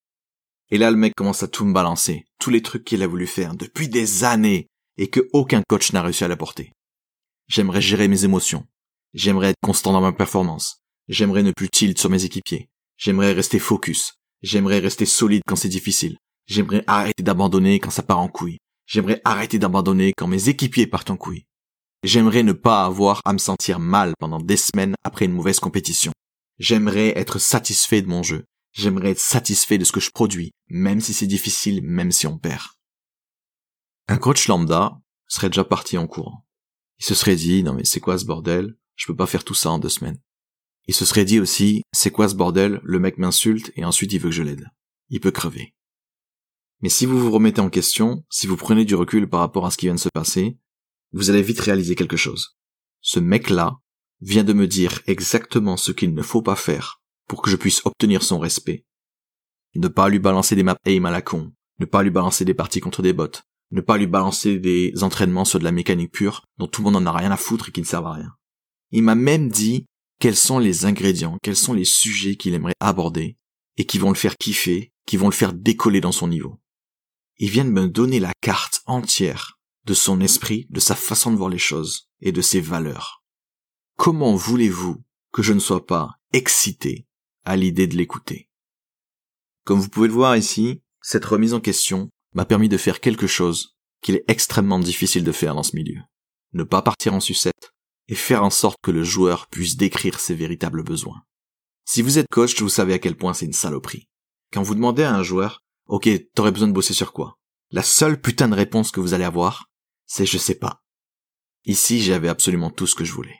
Et 0.69 0.77
là, 0.77 0.91
le 0.91 0.97
mec 0.97 1.13
commence 1.13 1.43
à 1.43 1.49
tout 1.49 1.65
me 1.65 1.73
balancer, 1.73 2.23
tous 2.39 2.51
les 2.51 2.61
trucs 2.61 2.85
qu'il 2.85 3.03
a 3.03 3.07
voulu 3.07 3.27
faire 3.27 3.53
depuis 3.53 3.89
des 3.89 4.23
années 4.23 4.69
et 4.97 5.09
que 5.09 5.27
aucun 5.33 5.61
coach 5.67 5.93
n'a 5.93 6.01
réussi 6.01 6.23
à 6.23 6.27
l'apporter. 6.27 6.71
J'aimerais 7.47 7.81
gérer 7.81 8.07
mes 8.07 8.25
émotions. 8.25 8.65
J'aimerais 9.13 9.49
être 9.49 9.61
constant 9.63 9.93
dans 9.93 10.01
ma 10.01 10.13
performance. 10.13 10.77
J'aimerais 11.07 11.43
ne 11.43 11.51
plus 11.51 11.69
tilt 11.69 11.99
sur 11.99 12.09
mes 12.09 12.25
équipiers. 12.25 12.67
J'aimerais 12.97 13.33
rester 13.33 13.59
focus. 13.59 14.13
J'aimerais 14.41 14.79
rester 14.79 15.05
solide 15.05 15.41
quand 15.47 15.55
c'est 15.55 15.69
difficile. 15.69 16.17
J'aimerais 16.47 16.83
arrêter 16.87 17.23
d'abandonner 17.23 17.79
quand 17.79 17.89
ça 17.89 18.03
part 18.03 18.19
en 18.19 18.27
couille. 18.27 18.57
J'aimerais 18.85 19.21
arrêter 19.23 19.59
d'abandonner 19.59 20.13
quand 20.15 20.27
mes 20.27 20.49
équipiers 20.49 20.87
partent 20.87 21.11
en 21.11 21.17
couille. 21.17 21.45
J'aimerais 22.03 22.43
ne 22.43 22.51
pas 22.51 22.83
avoir 22.83 23.21
à 23.23 23.31
me 23.31 23.37
sentir 23.37 23.79
mal 23.79 24.13
pendant 24.19 24.39
des 24.39 24.57
semaines 24.57 24.95
après 25.03 25.25
une 25.25 25.31
mauvaise 25.31 25.59
compétition. 25.59 26.11
J'aimerais 26.59 27.17
être 27.17 27.39
satisfait 27.39 28.01
de 28.01 28.07
mon 28.07 28.23
jeu. 28.23 28.43
J'aimerais 28.73 29.11
être 29.11 29.19
satisfait 29.19 29.77
de 29.77 29.85
ce 29.85 29.91
que 29.91 29.99
je 29.99 30.11
produis, 30.11 30.51
même 30.67 30.99
si 30.99 31.13
c'est 31.13 31.27
difficile, 31.27 31.81
même 31.83 32.11
si 32.11 32.27
on 32.27 32.37
perd. 32.37 32.63
Un 34.07 34.17
coach 34.17 34.47
lambda 34.47 34.99
serait 35.27 35.49
déjà 35.49 35.63
parti 35.63 35.97
en 35.97 36.07
courant. 36.07 36.45
Il 36.99 37.05
se 37.05 37.15
serait 37.15 37.35
dit, 37.35 37.63
non 37.63 37.73
mais 37.73 37.85
c'est 37.85 37.99
quoi 37.99 38.17
ce 38.17 38.25
bordel? 38.25 38.77
Je 38.95 39.07
peux 39.07 39.15
pas 39.15 39.27
faire 39.27 39.43
tout 39.43 39.53
ça 39.53 39.71
en 39.71 39.79
deux 39.79 39.89
semaines. 39.89 40.19
Il 40.87 40.93
se 40.93 41.05
serait 41.05 41.25
dit 41.25 41.39
aussi, 41.39 41.83
c'est 41.93 42.11
quoi 42.11 42.27
ce 42.27 42.35
bordel? 42.35 42.81
Le 42.83 42.99
mec 42.99 43.17
m'insulte 43.17 43.71
et 43.75 43.85
ensuite 43.85 44.11
il 44.11 44.19
veut 44.19 44.29
que 44.29 44.35
je 44.35 44.43
l'aide. 44.43 44.69
Il 45.09 45.21
peut 45.21 45.31
crever. 45.31 45.73
Mais 46.81 46.89
si 46.89 47.05
vous 47.05 47.17
vous 47.17 47.31
remettez 47.31 47.61
en 47.61 47.69
question, 47.69 48.25
si 48.29 48.45
vous 48.45 48.57
prenez 48.57 48.83
du 48.83 48.95
recul 48.95 49.29
par 49.29 49.39
rapport 49.39 49.65
à 49.65 49.71
ce 49.71 49.77
qui 49.77 49.85
vient 49.85 49.95
de 49.95 49.99
se 49.99 50.09
passer, 50.13 50.57
vous 51.13 51.29
allez 51.29 51.41
vite 51.41 51.61
réaliser 51.61 51.95
quelque 51.95 52.17
chose. 52.17 52.57
Ce 52.99 53.19
mec-là 53.19 53.77
vient 54.19 54.43
de 54.43 54.53
me 54.53 54.67
dire 54.67 55.01
exactement 55.07 55.77
ce 55.77 55.93
qu'il 55.93 56.13
ne 56.13 56.21
faut 56.21 56.41
pas 56.41 56.57
faire 56.57 57.01
pour 57.27 57.41
que 57.41 57.49
je 57.49 57.55
puisse 57.55 57.85
obtenir 57.85 58.21
son 58.21 58.37
respect. 58.37 58.85
Ne 59.75 59.87
pas 59.87 60.09
lui 60.09 60.19
balancer 60.19 60.55
des 60.55 60.63
maps 60.63 60.77
aim 60.85 61.05
à 61.05 61.11
la 61.11 61.21
con, 61.21 61.53
ne 61.79 61.85
pas 61.85 62.03
lui 62.03 62.11
balancer 62.11 62.43
des 62.43 62.53
parties 62.53 62.81
contre 62.81 63.01
des 63.01 63.13
bots, 63.13 63.31
ne 63.73 63.81
pas 63.81 63.97
lui 63.97 64.07
balancer 64.07 64.59
des 64.59 64.91
entraînements 65.03 65.45
sur 65.45 65.59
de 65.59 65.63
la 65.63 65.71
mécanique 65.71 66.11
pure 66.11 66.45
dont 66.57 66.67
tout 66.67 66.81
le 66.81 66.91
monde 66.91 66.95
en 66.95 67.05
a 67.05 67.17
rien 67.17 67.31
à 67.31 67.37
foutre 67.37 67.69
et 67.69 67.71
qui 67.71 67.81
ne 67.81 67.85
servent 67.85 68.07
à 68.07 68.13
rien. 68.13 68.33
Il 68.91 69.03
m'a 69.03 69.15
même 69.15 69.49
dit 69.49 69.85
quels 70.19 70.35
sont 70.35 70.59
les 70.59 70.85
ingrédients, 70.85 71.37
quels 71.41 71.55
sont 71.55 71.73
les 71.73 71.85
sujets 71.85 72.35
qu'il 72.35 72.53
aimerait 72.53 72.75
aborder 72.79 73.37
et 73.77 73.85
qui 73.85 73.97
vont 73.97 74.09
le 74.09 74.15
faire 74.15 74.37
kiffer, 74.37 74.91
qui 75.05 75.17
vont 75.17 75.27
le 75.27 75.33
faire 75.33 75.53
décoller 75.53 75.99
dans 75.99 76.11
son 76.11 76.27
niveau 76.27 76.59
il 77.37 77.49
vient 77.49 77.65
de 77.65 77.71
me 77.71 77.87
donner 77.87 78.19
la 78.19 78.31
carte 78.41 78.81
entière 78.85 79.59
de 79.85 79.93
son 79.93 80.21
esprit, 80.21 80.65
de 80.69 80.79
sa 80.79 80.95
façon 80.95 81.31
de 81.31 81.37
voir 81.37 81.49
les 81.49 81.57
choses 81.57 82.07
et 82.21 82.31
de 82.31 82.41
ses 82.41 82.61
valeurs. 82.61 83.23
Comment 83.97 84.35
voulez-vous 84.35 85.03
que 85.31 85.41
je 85.41 85.53
ne 85.53 85.59
sois 85.59 85.85
pas 85.85 86.11
excité 86.31 87.05
à 87.43 87.57
l'idée 87.57 87.87
de 87.87 87.97
l'écouter? 87.97 88.49
Comme 89.65 89.79
vous 89.79 89.89
pouvez 89.89 90.07
le 90.07 90.13
voir 90.13 90.37
ici, 90.37 90.81
cette 91.01 91.25
remise 91.25 91.53
en 91.53 91.59
question 91.59 92.09
m'a 92.33 92.45
permis 92.45 92.69
de 92.69 92.77
faire 92.77 92.99
quelque 92.99 93.27
chose 93.27 93.75
qu'il 94.01 94.15
est 94.15 94.25
extrêmement 94.27 94.79
difficile 94.79 95.23
de 95.23 95.31
faire 95.31 95.55
dans 95.55 95.63
ce 95.63 95.75
milieu. 95.75 96.01
Ne 96.53 96.63
pas 96.63 96.81
partir 96.81 97.13
en 97.13 97.19
sucette 97.19 97.71
et 98.07 98.15
faire 98.15 98.43
en 98.43 98.49
sorte 98.49 98.79
que 98.81 98.91
le 98.91 99.03
joueur 99.03 99.47
puisse 99.47 99.77
décrire 99.77 100.19
ses 100.19 100.35
véritables 100.35 100.83
besoins. 100.83 101.23
Si 101.85 102.01
vous 102.01 102.17
êtes 102.17 102.27
coach, 102.29 102.61
vous 102.61 102.69
savez 102.69 102.93
à 102.93 102.99
quel 102.99 103.15
point 103.15 103.33
c'est 103.33 103.45
une 103.45 103.53
saloperie. 103.53 104.07
Quand 104.51 104.63
vous 104.63 104.75
demandez 104.75 105.03
à 105.03 105.13
un 105.13 105.23
joueur 105.23 105.63
Ok, 105.87 106.09
t'aurais 106.33 106.51
besoin 106.51 106.69
de 106.69 106.73
bosser 106.73 106.93
sur 106.93 107.11
quoi? 107.11 107.37
La 107.69 107.83
seule 107.83 108.21
putain 108.21 108.47
de 108.47 108.55
réponse 108.55 108.91
que 108.91 109.01
vous 109.01 109.13
allez 109.13 109.25
avoir, 109.25 109.69
c'est 110.05 110.25
je 110.25 110.37
sais 110.37 110.55
pas. 110.55 110.81
Ici, 111.65 112.01
j'avais 112.01 112.29
absolument 112.29 112.69
tout 112.69 112.87
ce 112.87 112.95
que 112.95 113.03
je 113.03 113.13
voulais. 113.13 113.39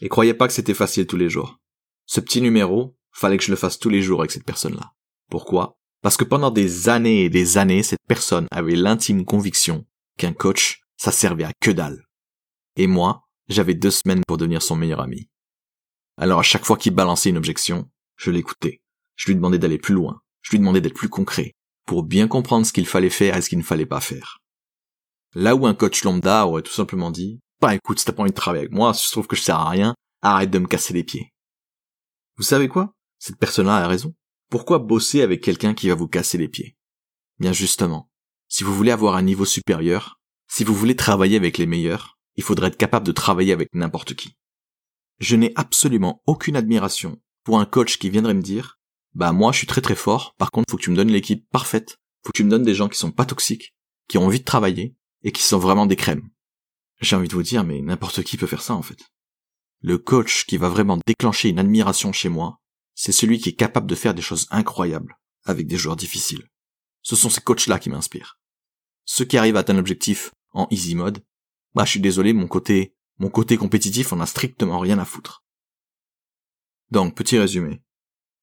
Et 0.00 0.08
croyez 0.08 0.34
pas 0.34 0.46
que 0.46 0.54
c'était 0.54 0.74
facile 0.74 1.06
tous 1.06 1.16
les 1.16 1.28
jours. 1.28 1.60
Ce 2.06 2.20
petit 2.20 2.40
numéro, 2.40 2.96
fallait 3.12 3.38
que 3.38 3.44
je 3.44 3.50
le 3.50 3.56
fasse 3.56 3.78
tous 3.78 3.88
les 3.88 4.02
jours 4.02 4.20
avec 4.20 4.30
cette 4.30 4.44
personne-là. 4.44 4.92
Pourquoi? 5.30 5.78
Parce 6.04 6.18
que 6.18 6.24
pendant 6.24 6.50
des 6.50 6.90
années 6.90 7.24
et 7.24 7.30
des 7.30 7.56
années, 7.56 7.82
cette 7.82 8.06
personne 8.06 8.46
avait 8.50 8.76
l'intime 8.76 9.24
conviction 9.24 9.86
qu'un 10.18 10.34
coach, 10.34 10.82
ça 10.98 11.10
servait 11.10 11.44
à 11.44 11.52
que 11.62 11.70
dalle. 11.70 12.04
Et 12.76 12.86
moi, 12.86 13.22
j'avais 13.48 13.72
deux 13.72 13.90
semaines 13.90 14.20
pour 14.26 14.36
devenir 14.36 14.60
son 14.60 14.76
meilleur 14.76 15.00
ami. 15.00 15.30
Alors 16.18 16.40
à 16.40 16.42
chaque 16.42 16.66
fois 16.66 16.76
qu'il 16.76 16.94
balançait 16.94 17.30
une 17.30 17.38
objection, 17.38 17.90
je 18.16 18.30
l'écoutais. 18.30 18.82
Je 19.16 19.28
lui 19.28 19.34
demandais 19.34 19.58
d'aller 19.58 19.78
plus 19.78 19.94
loin. 19.94 20.20
Je 20.42 20.50
lui 20.50 20.58
demandais 20.58 20.82
d'être 20.82 20.92
plus 20.92 21.08
concret, 21.08 21.54
pour 21.86 22.02
bien 22.02 22.28
comprendre 22.28 22.66
ce 22.66 22.74
qu'il 22.74 22.86
fallait 22.86 23.08
faire 23.08 23.38
et 23.38 23.40
ce 23.40 23.48
qu'il 23.48 23.56
ne 23.58 23.64
fallait 23.64 23.86
pas 23.86 24.02
faire. 24.02 24.40
Là 25.34 25.56
où 25.56 25.66
un 25.66 25.74
coach 25.74 26.04
lambda 26.04 26.46
aurait 26.46 26.60
tout 26.60 26.70
simplement 26.70 27.10
dit, 27.10 27.40
bah 27.62 27.74
écoute, 27.74 27.98
si 27.98 28.04
t'as 28.04 28.12
pas 28.12 28.24
envie 28.24 28.30
de 28.30 28.36
travailler 28.36 28.64
avec 28.64 28.74
moi, 28.74 28.92
si 28.92 29.06
je 29.06 29.12
trouve 29.12 29.26
que 29.26 29.36
je 29.36 29.42
sers 29.42 29.56
à 29.56 29.70
rien, 29.70 29.94
arrête 30.20 30.50
de 30.50 30.58
me 30.58 30.66
casser 30.66 30.92
les 30.92 31.02
pieds. 31.02 31.32
Vous 32.36 32.42
savez 32.42 32.68
quoi? 32.68 32.92
Cette 33.18 33.38
personne-là 33.38 33.76
a 33.76 33.88
raison. 33.88 34.14
Pourquoi 34.54 34.78
bosser 34.78 35.20
avec 35.20 35.40
quelqu'un 35.40 35.74
qui 35.74 35.88
va 35.88 35.96
vous 35.96 36.06
casser 36.06 36.38
les 36.38 36.46
pieds? 36.46 36.76
Bien 37.40 37.52
justement, 37.52 38.08
si 38.46 38.62
vous 38.62 38.72
voulez 38.72 38.92
avoir 38.92 39.16
un 39.16 39.22
niveau 39.22 39.44
supérieur, 39.44 40.20
si 40.46 40.62
vous 40.62 40.76
voulez 40.76 40.94
travailler 40.94 41.36
avec 41.36 41.58
les 41.58 41.66
meilleurs, 41.66 42.20
il 42.36 42.44
faudrait 42.44 42.68
être 42.68 42.76
capable 42.76 43.04
de 43.04 43.10
travailler 43.10 43.52
avec 43.52 43.74
n'importe 43.74 44.14
qui. 44.14 44.36
Je 45.18 45.34
n'ai 45.34 45.52
absolument 45.56 46.22
aucune 46.26 46.54
admiration 46.54 47.20
pour 47.42 47.58
un 47.58 47.64
coach 47.64 47.98
qui 47.98 48.10
viendrait 48.10 48.32
me 48.32 48.42
dire, 48.42 48.78
bah 49.12 49.32
moi 49.32 49.50
je 49.50 49.58
suis 49.58 49.66
très 49.66 49.80
très 49.80 49.96
fort, 49.96 50.36
par 50.38 50.52
contre 50.52 50.70
faut 50.70 50.76
que 50.76 50.84
tu 50.84 50.92
me 50.92 50.96
donnes 50.96 51.10
l'équipe 51.10 51.50
parfaite, 51.50 51.98
faut 52.24 52.30
que 52.30 52.36
tu 52.36 52.44
me 52.44 52.50
donnes 52.50 52.62
des 52.62 52.76
gens 52.76 52.88
qui 52.88 52.96
sont 52.96 53.10
pas 53.10 53.26
toxiques, 53.26 53.74
qui 54.08 54.18
ont 54.18 54.26
envie 54.26 54.38
de 54.38 54.44
travailler, 54.44 54.94
et 55.24 55.32
qui 55.32 55.42
sont 55.42 55.58
vraiment 55.58 55.86
des 55.86 55.96
crèmes. 55.96 56.30
J'ai 57.00 57.16
envie 57.16 57.26
de 57.26 57.34
vous 57.34 57.42
dire, 57.42 57.64
mais 57.64 57.82
n'importe 57.82 58.22
qui 58.22 58.36
peut 58.36 58.46
faire 58.46 58.62
ça 58.62 58.74
en 58.74 58.82
fait. 58.82 59.02
Le 59.80 59.98
coach 59.98 60.46
qui 60.46 60.58
va 60.58 60.68
vraiment 60.68 61.00
déclencher 61.08 61.48
une 61.48 61.58
admiration 61.58 62.12
chez 62.12 62.28
moi, 62.28 62.60
c'est 62.94 63.12
celui 63.12 63.38
qui 63.38 63.50
est 63.50 63.54
capable 63.54 63.86
de 63.86 63.94
faire 63.94 64.14
des 64.14 64.22
choses 64.22 64.46
incroyables 64.50 65.18
avec 65.44 65.66
des 65.66 65.76
joueurs 65.76 65.96
difficiles. 65.96 66.48
Ce 67.02 67.16
sont 67.16 67.28
ces 67.28 67.40
coachs-là 67.40 67.78
qui 67.78 67.90
m'inspirent. 67.90 68.38
Ceux 69.04 69.24
qui 69.24 69.36
arrivent 69.36 69.56
à 69.56 69.60
atteindre 69.60 69.78
l'objectif 69.78 70.32
en 70.52 70.66
easy 70.70 70.94
mode, 70.94 71.24
bah 71.74 71.84
je 71.84 71.90
suis 71.90 72.00
désolé, 72.00 72.32
mon 72.32 72.46
côté, 72.46 72.94
mon 73.18 73.28
côté 73.28 73.56
compétitif 73.56 74.12
en 74.12 74.20
a 74.20 74.26
strictement 74.26 74.78
rien 74.78 74.98
à 74.98 75.04
foutre. 75.04 75.44
Donc, 76.90 77.14
petit 77.14 77.38
résumé. 77.38 77.82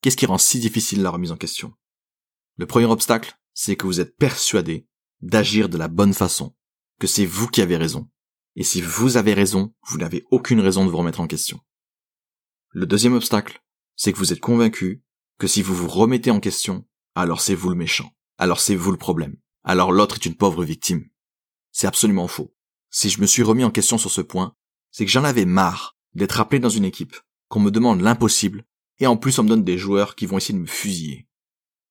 Qu'est-ce 0.01 0.17
qui 0.17 0.25
rend 0.25 0.38
si 0.38 0.60
difficile 0.60 1.01
la 1.01 1.10
remise 1.10 1.31
en 1.31 1.38
question? 1.38 1.74
Le 2.58 2.65
premier 2.67 2.86
obstacle, 2.86 3.39
c'est 3.53 3.75
que 3.75 3.86
vous 3.86 4.00
êtes 4.00 4.15
persuadé 4.17 4.88
d'agir 5.22 5.70
de 5.70 5.77
la 5.77 5.88
bonne 5.88 6.13
façon, 6.13 6.55
que 7.00 7.08
c'est 7.08 7.25
vous 7.25 7.48
qui 7.48 7.62
avez 7.62 7.77
raison. 7.77 8.10
Et 8.55 8.63
si 8.63 8.81
vous 8.81 9.17
avez 9.17 9.34
raison, 9.34 9.74
vous 9.88 9.98
n'avez 9.98 10.25
aucune 10.31 10.60
raison 10.60 10.86
de 10.86 10.89
vous 10.89 10.98
remettre 10.98 11.22
en 11.22 11.27
question. 11.27 11.60
Le 12.70 12.86
deuxième 12.86 13.13
obstacle, 13.13 13.62
c'est 13.95 14.13
que 14.13 14.17
vous 14.17 14.33
êtes 14.33 14.39
convaincu 14.39 15.03
que 15.38 15.48
si 15.48 15.62
vous 15.62 15.75
vous 15.75 15.88
remettez 15.88 16.31
en 16.31 16.39
question, 16.39 16.88
alors 17.15 17.41
c'est 17.41 17.55
vous 17.55 17.69
le 17.69 17.75
méchant, 17.75 18.12
alors 18.38 18.60
c'est 18.60 18.75
vous 18.75 18.91
le 18.91 18.98
problème, 18.98 19.38
alors 19.63 19.91
l'autre 19.91 20.15
est 20.15 20.25
une 20.25 20.36
pauvre 20.36 20.63
victime. 20.63 21.07
C'est 21.71 21.88
absolument 21.88 22.27
faux. 22.27 22.53
Si 22.89 23.10
je 23.10 23.21
me 23.21 23.25
suis 23.25 23.43
remis 23.43 23.63
en 23.63 23.71
question 23.71 23.98
sur 23.98 24.12
ce 24.12 24.21
point, 24.21 24.55
c'est 24.91 25.05
que 25.05 25.12
j'en 25.12 25.24
avais 25.24 25.45
marre 25.45 25.98
d'être 26.13 26.39
appelé 26.39 26.60
dans 26.60 26.69
une 26.69 26.86
équipe, 26.86 27.15
qu'on 27.48 27.60
me 27.60 27.71
demande 27.71 28.01
l'impossible, 28.01 28.65
et 29.00 29.07
en 29.07 29.17
plus 29.17 29.39
on 29.39 29.43
me 29.43 29.50
donne 29.50 29.63
des 29.63 29.77
joueurs 29.77 30.15
qui 30.15 30.25
vont 30.25 30.38
essayer 30.38 30.57
de 30.57 30.63
me 30.63 30.67
fusiller. 30.67 31.27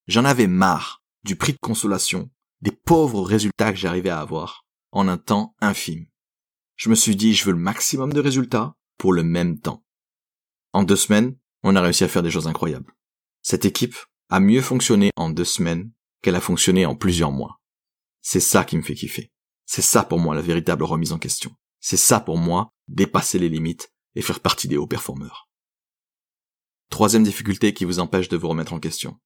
J'en 0.07 0.25
avais 0.25 0.47
marre 0.47 1.03
du 1.25 1.37
prix 1.37 1.53
de 1.53 1.59
consolation, 1.59 2.31
des 2.61 2.73
pauvres 2.73 3.23
résultats 3.23 3.73
que 3.73 3.79
j'arrivais 3.79 4.11
à 4.11 4.21
avoir, 4.21 4.65
en 4.93 5.09
un 5.09 5.19
temps 5.19 5.55
infime. 5.61 6.07
Je 6.77 6.89
me 6.89 6.95
suis 6.95 7.17
dit, 7.17 7.35
je 7.35 7.45
veux 7.45 7.53
le 7.53 7.59
maximum 7.59 8.13
de 8.13 8.21
résultats 8.21 8.75
pour 8.97 9.13
le 9.13 9.23
même 9.23 9.61
temps. 9.61 9.85
En 10.73 10.83
deux 10.83 10.97
semaines, 10.97 11.37
on 11.63 11.77
a 11.77 11.81
réussi 11.81 12.05
à 12.05 12.09
faire 12.09 12.23
des 12.23 12.31
choses 12.31 12.47
incroyables. 12.47 12.93
Cette 13.43 13.65
équipe 13.65 13.97
a 14.29 14.41
mieux 14.41 14.63
fonctionné 14.63 15.11
en 15.17 15.31
deux 15.31 15.45
semaines 15.45 15.91
qu'elle 16.23 16.37
a 16.37 16.41
fonctionné 16.41 16.87
en 16.87 16.95
plusieurs 16.95 17.33
mois. 17.33 17.61
C'est 18.21 18.41
ça 18.41 18.65
qui 18.65 18.77
me 18.77 18.83
fait 18.83 18.95
kiffer. 18.95 19.31
C'est 19.67 19.83
ça 19.83 20.05
pour 20.05 20.19
moi 20.19 20.35
la 20.35 20.43
véritable 20.43 20.85
remise 20.85 21.13
en 21.13 21.19
question. 21.19 21.55
C'est 21.81 21.97
ça 21.97 22.21
pour 22.21 22.37
moi 22.37 22.73
dépasser 22.89 23.39
les 23.39 23.49
limites 23.49 23.93
et 24.15 24.23
faire 24.23 24.41
partie 24.41 24.69
des 24.69 24.77
hauts 24.77 24.87
performeurs. 24.87 25.49
Troisième 26.91 27.23
difficulté 27.23 27.73
qui 27.73 27.85
vous 27.85 28.01
empêche 28.01 28.29
de 28.29 28.37
vous 28.37 28.49
remettre 28.49 28.73
en 28.73 28.81
question. 28.81 29.19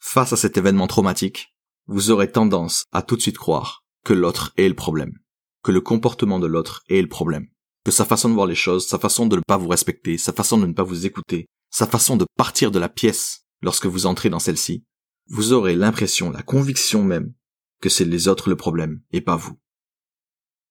Face 0.00 0.32
à 0.32 0.36
cet 0.36 0.56
événement 0.56 0.86
traumatique, 0.86 1.54
vous 1.86 2.10
aurez 2.10 2.30
tendance 2.30 2.84
à 2.92 3.02
tout 3.02 3.16
de 3.16 3.22
suite 3.22 3.38
croire 3.38 3.84
que 4.04 4.12
l'autre 4.12 4.52
est 4.56 4.68
le 4.68 4.74
problème, 4.74 5.18
que 5.62 5.72
le 5.72 5.80
comportement 5.80 6.38
de 6.38 6.46
l'autre 6.46 6.82
est 6.88 7.00
le 7.00 7.08
problème, 7.08 7.48
que 7.84 7.90
sa 7.90 8.04
façon 8.04 8.28
de 8.28 8.34
voir 8.34 8.46
les 8.46 8.54
choses, 8.54 8.86
sa 8.86 8.98
façon 8.98 9.26
de 9.26 9.36
ne 9.36 9.42
pas 9.46 9.56
vous 9.56 9.68
respecter, 9.68 10.18
sa 10.18 10.32
façon 10.32 10.58
de 10.58 10.66
ne 10.66 10.72
pas 10.72 10.82
vous 10.82 11.06
écouter, 11.06 11.46
sa 11.70 11.86
façon 11.86 12.16
de 12.16 12.26
partir 12.36 12.70
de 12.70 12.78
la 12.78 12.88
pièce 12.88 13.44
lorsque 13.60 13.86
vous 13.86 14.06
entrez 14.06 14.30
dans 14.30 14.38
celle-ci, 14.38 14.84
vous 15.28 15.52
aurez 15.52 15.74
l'impression, 15.74 16.30
la 16.30 16.42
conviction 16.42 17.02
même, 17.02 17.34
que 17.80 17.88
c'est 17.88 18.04
les 18.04 18.28
autres 18.28 18.48
le 18.48 18.56
problème 18.56 19.02
et 19.12 19.20
pas 19.20 19.36
vous. 19.36 19.58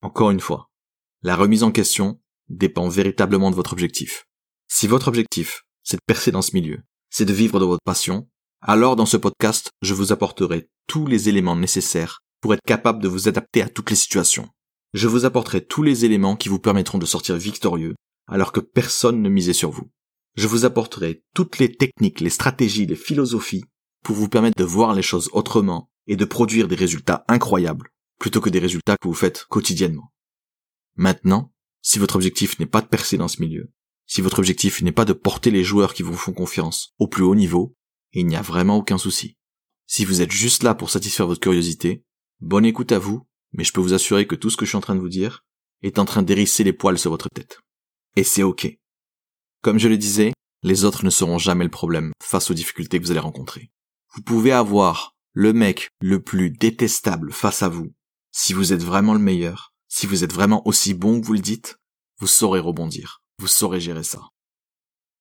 Encore 0.01 0.31
une 0.31 0.39
fois, 0.39 0.69
la 1.21 1.35
remise 1.35 1.63
en 1.63 1.71
question 1.71 2.19
dépend 2.49 2.89
véritablement 2.89 3.51
de 3.51 3.55
votre 3.55 3.73
objectif. 3.73 4.25
Si 4.67 4.87
votre 4.87 5.07
objectif, 5.07 5.63
c'est 5.83 5.97
de 5.97 6.01
percer 6.05 6.31
dans 6.31 6.41
ce 6.41 6.55
milieu, 6.55 6.81
c'est 7.09 7.25
de 7.25 7.33
vivre 7.33 7.59
de 7.59 7.65
votre 7.65 7.83
passion, 7.85 8.29
alors 8.61 8.95
dans 8.95 9.05
ce 9.05 9.17
podcast, 9.17 9.69
je 9.81 9.93
vous 9.93 10.11
apporterai 10.11 10.69
tous 10.87 11.05
les 11.05 11.29
éléments 11.29 11.55
nécessaires 11.55 12.21
pour 12.41 12.53
être 12.53 12.63
capable 12.65 13.01
de 13.01 13.07
vous 13.07 13.27
adapter 13.27 13.61
à 13.61 13.69
toutes 13.69 13.89
les 13.89 13.95
situations. 13.95 14.49
Je 14.93 15.07
vous 15.07 15.25
apporterai 15.25 15.65
tous 15.65 15.83
les 15.83 16.05
éléments 16.05 16.35
qui 16.35 16.49
vous 16.49 16.59
permettront 16.59 16.99
de 16.99 17.05
sortir 17.05 17.35
victorieux 17.35 17.95
alors 18.27 18.51
que 18.51 18.59
personne 18.59 19.21
ne 19.21 19.29
misait 19.29 19.53
sur 19.53 19.71
vous. 19.71 19.89
Je 20.35 20.47
vous 20.47 20.65
apporterai 20.65 21.23
toutes 21.33 21.59
les 21.59 21.75
techniques, 21.75 22.21
les 22.21 22.29
stratégies, 22.29 22.85
les 22.85 22.95
philosophies 22.95 23.65
pour 24.03 24.15
vous 24.15 24.29
permettre 24.29 24.57
de 24.57 24.63
voir 24.63 24.93
les 24.93 25.01
choses 25.01 25.29
autrement 25.33 25.89
et 26.07 26.15
de 26.15 26.25
produire 26.25 26.67
des 26.67 26.75
résultats 26.75 27.25
incroyables 27.27 27.89
plutôt 28.19 28.41
que 28.41 28.49
des 28.49 28.59
résultats 28.59 28.95
que 28.97 29.07
vous 29.07 29.13
faites 29.13 29.45
quotidiennement. 29.49 30.13
Maintenant, 30.95 31.51
si 31.81 31.99
votre 31.99 32.15
objectif 32.15 32.59
n'est 32.59 32.65
pas 32.65 32.81
de 32.81 32.87
percer 32.87 33.17
dans 33.17 33.27
ce 33.27 33.41
milieu, 33.41 33.71
si 34.05 34.21
votre 34.21 34.39
objectif 34.39 34.81
n'est 34.81 34.91
pas 34.91 35.05
de 35.05 35.13
porter 35.13 35.51
les 35.51 35.63
joueurs 35.63 35.93
qui 35.93 36.03
vous 36.03 36.15
font 36.15 36.33
confiance 36.33 36.93
au 36.99 37.07
plus 37.07 37.23
haut 37.23 37.35
niveau, 37.35 37.75
il 38.13 38.27
n'y 38.27 38.35
a 38.35 38.41
vraiment 38.41 38.77
aucun 38.77 38.97
souci. 38.97 39.37
Si 39.87 40.05
vous 40.05 40.21
êtes 40.21 40.31
juste 40.31 40.63
là 40.63 40.75
pour 40.75 40.89
satisfaire 40.89 41.27
votre 41.27 41.41
curiosité, 41.41 42.05
bonne 42.39 42.65
écoute 42.65 42.91
à 42.91 42.99
vous, 42.99 43.27
mais 43.53 43.63
je 43.63 43.71
peux 43.71 43.81
vous 43.81 43.93
assurer 43.93 44.27
que 44.27 44.35
tout 44.35 44.49
ce 44.49 44.57
que 44.57 44.65
je 44.65 44.69
suis 44.69 44.77
en 44.77 44.81
train 44.81 44.95
de 44.95 44.99
vous 44.99 45.09
dire 45.09 45.43
est 45.81 45.99
en 45.99 46.05
train 46.05 46.21
d'hérisser 46.21 46.63
les 46.63 46.73
poils 46.73 46.97
sur 46.97 47.11
votre 47.11 47.29
tête. 47.29 47.59
Et 48.15 48.23
c'est 48.23 48.43
ok. 48.43 48.67
Comme 49.61 49.79
je 49.79 49.87
le 49.87 49.97
disais, 49.97 50.33
les 50.63 50.85
autres 50.85 51.05
ne 51.05 51.09
seront 51.09 51.37
jamais 51.37 51.65
le 51.65 51.71
problème 51.71 52.11
face 52.21 52.49
aux 52.49 52.53
difficultés 52.53 52.99
que 52.99 53.05
vous 53.05 53.11
allez 53.11 53.19
rencontrer. 53.19 53.71
Vous 54.15 54.21
pouvez 54.21 54.51
avoir 54.51 55.15
le 55.33 55.53
mec 55.53 55.89
le 56.01 56.21
plus 56.21 56.51
détestable 56.51 57.31
face 57.31 57.63
à 57.63 57.69
vous. 57.69 57.93
Si 58.31 58.53
vous 58.53 58.73
êtes 58.73 58.83
vraiment 58.83 59.13
le 59.13 59.19
meilleur, 59.19 59.73
si 59.87 60.07
vous 60.07 60.23
êtes 60.23 60.33
vraiment 60.33 60.65
aussi 60.67 60.93
bon 60.93 61.19
que 61.19 61.25
vous 61.25 61.33
le 61.33 61.39
dites, 61.39 61.77
vous 62.19 62.27
saurez 62.27 62.59
rebondir. 62.59 63.21
Vous 63.39 63.47
saurez 63.47 63.79
gérer 63.79 64.03
ça. 64.03 64.29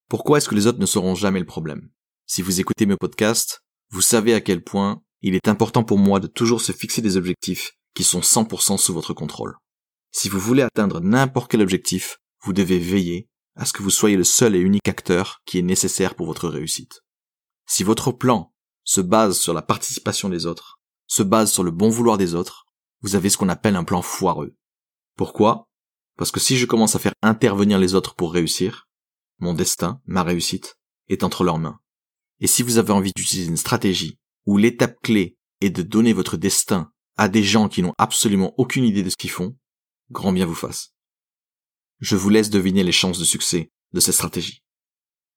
Pourquoi 0.08 0.38
est-ce 0.38 0.48
que 0.48 0.54
les 0.54 0.66
autres 0.66 0.78
ne 0.78 0.86
seront 0.86 1.14
jamais 1.14 1.40
le 1.40 1.46
problème? 1.46 1.90
Si 2.26 2.42
vous 2.42 2.60
écoutez 2.60 2.86
mes 2.86 2.96
podcasts, 2.96 3.62
vous 3.90 4.02
savez 4.02 4.34
à 4.34 4.40
quel 4.40 4.62
point 4.62 5.02
il 5.22 5.34
est 5.34 5.48
important 5.48 5.84
pour 5.84 5.98
moi 5.98 6.20
de 6.20 6.26
toujours 6.26 6.60
se 6.60 6.72
fixer 6.72 7.02
des 7.02 7.16
objectifs 7.16 7.72
qui 7.94 8.04
sont 8.04 8.20
100% 8.20 8.78
sous 8.78 8.94
votre 8.94 9.14
contrôle. 9.14 9.56
Si 10.10 10.28
vous 10.28 10.38
voulez 10.38 10.62
atteindre 10.62 11.00
n'importe 11.00 11.50
quel 11.50 11.62
objectif, 11.62 12.18
vous 12.42 12.52
devez 12.52 12.78
veiller 12.78 13.28
à 13.56 13.64
ce 13.64 13.72
que 13.72 13.82
vous 13.82 13.90
soyez 13.90 14.16
le 14.16 14.24
seul 14.24 14.54
et 14.54 14.60
unique 14.60 14.88
acteur 14.88 15.42
qui 15.44 15.58
est 15.58 15.62
nécessaire 15.62 16.14
pour 16.14 16.26
votre 16.26 16.48
réussite. 16.48 17.00
Si 17.66 17.84
votre 17.84 18.12
plan 18.12 18.52
se 18.84 19.00
base 19.00 19.38
sur 19.38 19.54
la 19.54 19.62
participation 19.62 20.28
des 20.28 20.46
autres, 20.46 20.80
se 21.06 21.22
base 21.22 21.52
sur 21.52 21.62
le 21.62 21.70
bon 21.70 21.88
vouloir 21.88 22.18
des 22.18 22.34
autres, 22.34 22.66
vous 23.02 23.14
avez 23.14 23.30
ce 23.30 23.36
qu'on 23.36 23.48
appelle 23.48 23.76
un 23.76 23.84
plan 23.84 24.02
foireux. 24.02 24.56
Pourquoi? 25.16 25.68
Parce 26.16 26.30
que 26.30 26.40
si 26.40 26.56
je 26.56 26.66
commence 26.66 26.94
à 26.94 26.98
faire 26.98 27.14
intervenir 27.22 27.78
les 27.78 27.94
autres 27.94 28.14
pour 28.14 28.32
réussir, 28.32 28.88
mon 29.38 29.54
destin, 29.54 30.00
ma 30.06 30.22
réussite, 30.22 30.78
est 31.08 31.24
entre 31.24 31.44
leurs 31.44 31.58
mains. 31.58 31.80
Et 32.40 32.46
si 32.46 32.62
vous 32.62 32.78
avez 32.78 32.92
envie 32.92 33.12
d'utiliser 33.14 33.48
une 33.48 33.56
stratégie 33.56 34.18
où 34.46 34.56
l'étape 34.56 35.00
clé 35.02 35.36
est 35.60 35.70
de 35.70 35.82
donner 35.82 36.12
votre 36.12 36.36
destin 36.36 36.92
à 37.16 37.28
des 37.28 37.42
gens 37.42 37.68
qui 37.68 37.82
n'ont 37.82 37.94
absolument 37.98 38.54
aucune 38.56 38.84
idée 38.84 39.02
de 39.02 39.10
ce 39.10 39.16
qu'ils 39.16 39.30
font, 39.30 39.56
grand 40.10 40.32
bien 40.32 40.46
vous 40.46 40.54
fasse. 40.54 40.94
Je 42.00 42.16
vous 42.16 42.30
laisse 42.30 42.50
deviner 42.50 42.82
les 42.82 42.92
chances 42.92 43.18
de 43.18 43.24
succès 43.24 43.70
de 43.92 44.00
cette 44.00 44.14
stratégie. 44.14 44.62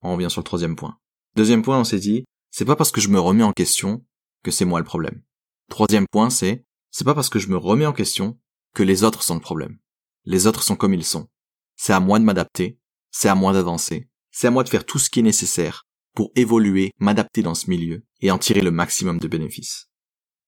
On 0.02 0.14
revient 0.14 0.30
sur 0.30 0.42
le 0.42 0.46
troisième 0.46 0.76
point. 0.76 0.98
Deuxième 1.36 1.62
point, 1.62 1.80
on 1.80 1.84
s'est 1.84 2.00
dit, 2.00 2.26
c'est 2.52 2.66
pas 2.66 2.76
parce 2.76 2.92
que 2.92 3.02
je 3.02 3.10
me 3.10 3.20
remets 3.20 3.44
en 3.44 3.54
question 3.54 4.06
que 4.44 4.52
c'est 4.52 4.66
moi 4.66 4.80
le 4.80 4.86
problème. 4.86 5.22
Troisième 5.70 6.08
point, 6.08 6.30
c'est, 6.30 6.66
c'est 6.92 7.04
pas 7.04 7.16
parce 7.16 7.30
que 7.30 7.40
je 7.40 7.50
me 7.50 7.58
remets 7.58 7.86
en 7.86 7.94
question 7.94 8.40
que 8.74 8.84
les 8.84 9.04
autres 9.04 9.24
sont 9.24 9.36
le 9.36 9.42
problème. 9.42 9.78
Les 10.24 10.48
autres 10.48 10.64
sont 10.64 10.76
comme 10.76 10.94
ils 10.94 11.06
sont. 11.06 11.28
C'est 11.76 11.94
à 11.94 12.00
moi 12.00 12.20
de 12.20 12.24
m'adapter, 12.24 12.80
c'est 13.12 13.30
à 13.30 13.36
moi 13.36 13.54
d'avancer, 13.54 14.10
c'est 14.32 14.48
à 14.48 14.52
moi 14.52 14.64
de 14.64 14.70
faire 14.70 14.86
tout 14.86 15.00
ce 15.00 15.10
qui 15.10 15.20
est 15.20 15.24
nécessaire 15.24 15.86
pour 16.14 16.32
évoluer, 16.36 16.92
m'adapter 16.98 17.42
dans 17.42 17.56
ce 17.56 17.70
milieu 17.70 18.06
et 18.22 18.32
en 18.32 18.38
tirer 18.38 18.62
le 18.62 18.72
maximum 18.72 19.20
de 19.20 19.28
bénéfices. 19.28 19.90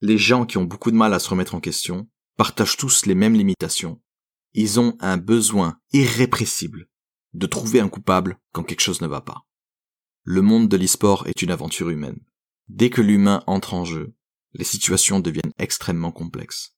Les 0.02 0.18
gens 0.18 0.46
qui 0.46 0.58
ont 0.58 0.64
beaucoup 0.64 0.92
de 0.92 0.96
mal 0.96 1.14
à 1.14 1.20
se 1.20 1.30
remettre 1.30 1.56
en 1.56 1.60
question 1.60 2.08
partagent 2.36 2.78
tous 2.78 3.06
les 3.06 3.16
mêmes 3.16 3.34
limitations. 3.34 4.02
Ils 4.54 4.80
ont 4.80 4.96
un 5.00 5.18
besoin 5.18 5.80
irrépressible 5.92 6.88
de 7.34 7.48
trouver 7.48 7.80
un 7.80 7.90
coupable 7.90 8.40
quand 8.52 8.64
quelque 8.64 8.82
chose 8.82 9.02
ne 9.02 9.08
va 9.08 9.22
pas. 9.22 9.48
Le 10.24 10.42
monde 10.42 10.68
de 10.68 10.78
l'e-sport 10.78 11.26
est 11.28 11.42
une 11.42 11.52
aventure 11.52 11.90
humaine. 11.90 12.20
Dès 12.68 12.90
que 12.90 13.02
l'humain 13.02 13.44
entre 13.48 13.74
en 13.74 13.86
jeu, 13.86 14.14
les 14.54 14.64
situations 14.64 15.20
deviennent 15.20 15.54
extrêmement 15.58 16.12
complexes. 16.12 16.76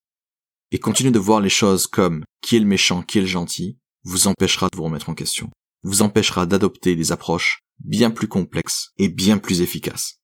Et 0.72 0.80
continuer 0.80 1.12
de 1.12 1.20
voir 1.20 1.42
les 1.42 1.50
choses 1.50 1.88
comme 1.88 2.24
qui 2.42 2.56
est 2.56 2.60
le 2.60 2.66
méchant, 2.66 3.02
qui 3.02 3.18
est 3.18 3.22
le 3.22 3.28
gentil, 3.28 3.80
vous 4.04 4.28
empêchera 4.28 4.70
de 4.72 4.78
vous 4.78 4.84
remettre 4.84 5.10
en 5.10 5.16
question, 5.16 5.50
vous 5.84 6.02
empêchera 6.02 6.46
d'adopter 6.46 6.96
des 6.96 7.12
approches 7.12 7.62
bien 7.80 8.12
plus 8.12 8.28
complexes 8.28 8.92
et 8.98 9.10
bien 9.10 9.38
plus 9.38 9.62
efficaces. 9.62 10.22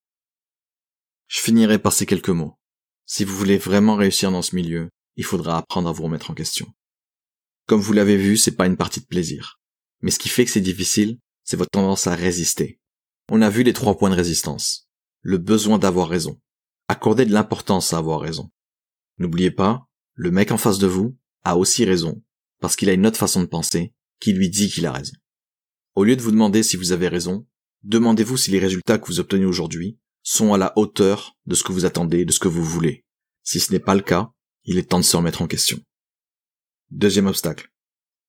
Je 1.28 1.40
finirai 1.40 1.80
par 1.80 1.94
ces 1.94 2.06
quelques 2.06 2.30
mots. 2.30 2.60
Si 3.06 3.24
vous 3.24 3.36
voulez 3.36 3.58
vraiment 3.58 3.96
réussir 3.96 4.32
dans 4.32 4.42
ce 4.42 4.56
milieu, 4.56 4.90
il 5.16 5.24
faudra 5.24 5.58
apprendre 5.58 5.90
à 5.90 5.92
vous 5.92 6.04
remettre 6.04 6.32
en 6.32 6.34
question. 6.34 6.68
Comme 7.68 7.82
vous 7.82 7.94
l'avez 7.94 8.18
vu, 8.18 8.38
c'est 8.38 8.56
pas 8.56 8.68
une 8.68 8.78
partie 8.78 9.00
de 9.00 9.06
plaisir. 9.06 9.60
Mais 10.02 10.12
ce 10.12 10.20
qui 10.20 10.30
fait 10.30 10.46
que 10.46 10.52
c'est 10.52 10.62
difficile, 10.62 11.20
c'est 11.44 11.58
votre 11.58 11.72
tendance 11.72 12.08
à 12.08 12.16
résister. 12.16 12.80
On 13.32 13.42
a 13.42 13.50
vu 13.50 13.64
les 13.64 13.74
trois 13.74 13.98
points 13.98 14.10
de 14.10 14.16
résistance. 14.16 14.88
Le 15.22 15.38
besoin 15.38 15.80
d'avoir 15.80 16.10
raison. 16.10 16.40
Accorder 16.88 17.26
de 17.26 17.34
l'importance 17.34 17.94
à 17.94 17.98
avoir 17.98 18.22
raison. 18.22 18.52
N'oubliez 19.18 19.52
pas, 19.52 19.88
le 20.14 20.32
mec 20.32 20.52
en 20.52 20.58
face 20.58 20.78
de 20.78 20.88
vous 20.88 21.18
a 21.44 21.58
aussi 21.58 21.86
raison, 21.86 22.24
parce 22.60 22.76
qu'il 22.76 22.90
a 22.90 22.94
une 22.94 23.06
autre 23.06 23.18
façon 23.18 23.42
de 23.42 23.48
penser 23.48 23.94
qui 24.20 24.34
lui 24.34 24.50
dit 24.50 24.70
qu'il 24.70 24.86
a 24.86 24.92
raison. 24.92 25.14
Au 25.96 26.04
lieu 26.04 26.16
de 26.16 26.22
vous 26.22 26.32
demander 26.32 26.64
si 26.64 26.78
vous 26.78 26.92
avez 26.92 27.08
raison, 27.08 27.48
demandez-vous 27.84 28.38
si 28.38 28.52
les 28.52 28.60
résultats 28.60 28.98
que 28.98 29.08
vous 29.08 29.20
obtenez 29.20 29.46
aujourd'hui 29.46 29.98
sont 30.26 30.54
à 30.54 30.58
la 30.58 30.74
hauteur 30.76 31.38
de 31.46 31.54
ce 31.54 31.64
que 31.64 31.72
vous 31.72 31.86
attendez, 31.86 32.26
de 32.26 32.32
ce 32.32 32.40
que 32.40 32.48
vous 32.48 32.64
voulez. 32.64 33.06
Si 33.44 33.60
ce 33.60 33.72
n'est 33.72 33.80
pas 33.80 33.94
le 33.94 34.02
cas, 34.02 34.32
il 34.64 34.80
est 34.80 34.90
temps 34.90 35.00
de 35.00 35.04
se 35.04 35.16
remettre 35.16 35.44
en 35.44 35.48
question. 35.48 35.80
Deuxième 36.90 37.28
obstacle. 37.28 37.72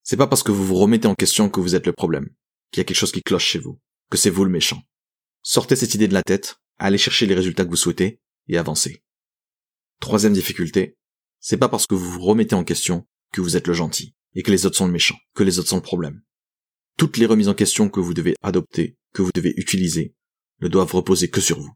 C'est 0.03 0.19
pas 0.19 0.27
parce 0.27 0.43
que 0.43 0.53
vous 0.53 0.65
vous 0.65 0.77
remettez 0.77 1.09
en 1.09 1.15
question 1.15 1.49
que 1.49 1.59
vous 1.59 1.75
êtes 1.75 1.87
le 1.87 1.95
problème, 1.95 2.29
qu'il 2.71 2.81
y 2.81 2.83
a 2.83 2.85
quelque 2.85 2.99
chose 2.99 3.13
qui 3.13 3.23
cloche 3.23 3.47
chez 3.47 3.59
vous, 3.59 3.81
que 4.11 4.19
c'est 4.19 4.31
vous 4.31 4.45
le 4.45 4.51
méchant. 4.51 4.83
Sortez 5.43 5.75
cette 5.75 5.95
idée 5.95 6.07
de 6.07 6.13
la 6.13 6.23
tête, 6.23 6.57
allez 6.79 6.99
chercher 6.99 7.25
les 7.25 7.35
résultats 7.35 7.65
que 7.65 7.71
vous 7.71 7.77
souhaitez 7.77 8.21
et 8.49 8.59
avancez. 8.59 9.03
Troisième 10.01 10.35
difficulté. 10.35 10.99
C'est 11.41 11.57
pas 11.57 11.71
parce 11.71 11.87
que 11.87 11.95
vous 11.95 12.11
vous 12.11 12.21
remettez 12.21 12.55
en 12.55 12.65
question 12.65 13.07
que 13.33 13.41
vous 13.41 13.57
êtes 13.57 13.67
le 13.67 13.75
gentil 13.75 14.15
et 14.35 14.43
que 14.43 14.51
les 14.51 14.67
autres 14.67 14.77
sont 14.77 14.87
le 14.87 14.93
méchant, 14.93 15.17
que 15.35 15.43
les 15.43 15.59
autres 15.59 15.71
sont 15.71 15.77
le 15.77 15.83
problème. 15.83 16.21
Toutes 16.99 17.17
les 17.17 17.27
remises 17.27 17.49
en 17.49 17.55
question 17.55 17.89
que 17.89 18.01
vous 18.01 18.13
devez 18.13 18.35
adopter, 18.43 18.99
que 19.15 19.23
vous 19.23 19.33
devez 19.35 19.55
utiliser, 19.57 20.15
ne 20.61 20.69
doivent 20.69 20.95
reposer 20.95 21.31
que 21.31 21.41
sur 21.41 21.59
vous. 21.59 21.73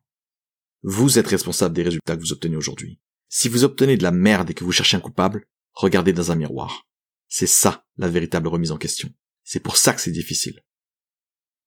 Vous 0.82 1.18
êtes 1.18 1.26
responsable 1.26 1.74
des 1.74 1.82
résultats 1.82 2.16
que 2.16 2.22
vous 2.22 2.32
obtenez 2.32 2.56
aujourd'hui. 2.56 3.00
Si 3.28 3.50
vous 3.50 3.64
obtenez 3.64 3.98
de 3.98 4.02
la 4.02 4.12
merde 4.12 4.50
et 4.50 4.54
que 4.54 4.64
vous 4.64 4.72
cherchez 4.72 4.96
un 4.96 5.00
coupable, 5.00 5.46
regardez 5.72 6.14
dans 6.14 6.32
un 6.32 6.36
miroir. 6.36 6.86
C'est 7.28 7.46
ça 7.46 7.84
la 7.98 8.08
véritable 8.08 8.48
remise 8.48 8.72
en 8.72 8.78
question. 8.78 9.10
C'est 9.44 9.60
pour 9.60 9.76
ça 9.76 9.92
que 9.92 10.00
c'est 10.00 10.10
difficile. 10.10 10.62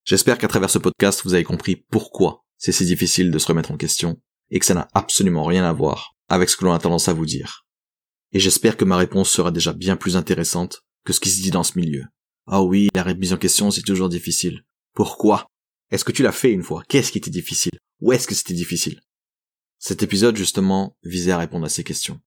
J'espère 0.04 0.39
qu'à 0.39 0.47
travers 0.47 0.71
ce 0.71 0.80
podcast, 0.80 1.21
vous 1.23 1.36
avez 1.36 1.43
compris 1.43 1.76
pourquoi 1.76 2.43
c'est 2.58 2.71
si 2.71 2.86
difficile 2.86 3.30
de 3.30 3.38
se 3.38 3.47
remettre 3.47 3.71
en 3.71 3.78
question 3.78 4.19
et 4.49 4.60
que 4.60 4.65
ça 4.65 4.73
n'a 4.73 4.88
absolument 4.93 5.43
rien 5.43 5.63
à 5.63 5.73
voir 5.73 6.15
avec 6.28 6.49
ce 6.49 6.58
que 6.58 6.65
l'on 6.65 6.73
a 6.73 6.80
tendance 6.80 7.08
à 7.08 7.13
vous 7.13 7.26
dire. 7.26 7.65
Et 8.32 8.39
j'espère 8.39 8.78
que 8.78 8.86
ma 8.86 8.97
réponse 8.97 9.30
sera 9.30 9.52
déjà 9.52 9.73
bien 9.73 9.95
plus 9.95 10.17
intéressante 10.17 10.82
que 11.06 11.13
ce 11.13 11.19
qui 11.19 11.30
se 11.30 11.41
dit 11.41 11.52
dans 11.52 11.63
ce 11.63 11.78
milieu. 11.78 12.06
Ah 12.47 12.63
oui, 12.63 12.89
la 12.95 13.04
remise 13.04 13.32
en 13.32 13.38
question, 13.38 13.69
c'est 13.69 13.84
toujours 13.84 14.10
difficile. 14.10 14.63
Pourquoi? 14.93 15.45
Est-ce 15.91 16.04
que 16.04 16.12
tu 16.12 16.23
l'as 16.23 16.32
fait 16.32 16.52
une 16.52 16.63
fois? 16.63 16.84
Qu'est-ce 16.89 17.12
qui 17.12 17.19
était 17.19 17.30
difficile? 17.30 17.78
Où 18.03 18.11
est-ce 18.11 18.27
que 18.27 18.35
c'était 18.35 18.53
difficile? 18.53 18.99
Cet 19.79 20.03
épisode, 20.03 20.35
justement, 20.35 20.97
visait 21.03 21.31
à 21.31 21.37
répondre 21.37 21.65
à 21.65 21.69
ces 21.69 21.85
questions. 21.85 22.19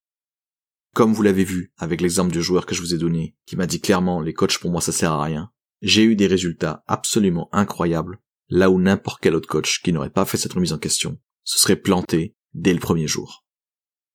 Comme 0.95 1.13
vous 1.13 1.21
l'avez 1.21 1.43
vu 1.43 1.71
avec 1.77 2.01
l'exemple 2.01 2.31
du 2.31 2.41
joueur 2.41 2.65
que 2.65 2.73
je 2.73 2.81
vous 2.81 2.95
ai 2.95 2.97
donné, 2.97 3.35
qui 3.45 3.55
m'a 3.55 3.67
dit 3.67 3.79
clairement 3.79 4.19
les 4.19 4.33
coachs 4.33 4.57
pour 4.57 4.71
moi 4.71 4.81
ça 4.81 4.91
sert 4.91 5.11
à 5.11 5.23
rien, 5.23 5.51
j'ai 5.83 6.01
eu 6.01 6.15
des 6.15 6.25
résultats 6.25 6.83
absolument 6.87 7.47
incroyables, 7.51 8.19
là 8.49 8.71
où 8.71 8.81
n'importe 8.81 9.21
quel 9.21 9.35
autre 9.35 9.47
coach 9.47 9.83
qui 9.83 9.93
n'aurait 9.93 10.09
pas 10.09 10.25
fait 10.25 10.37
cette 10.37 10.53
remise 10.53 10.73
en 10.73 10.79
question 10.79 11.19
se 11.43 11.59
serait 11.59 11.75
planté 11.75 12.35
dès 12.55 12.73
le 12.73 12.79
premier 12.79 13.07
jour. 13.07 13.45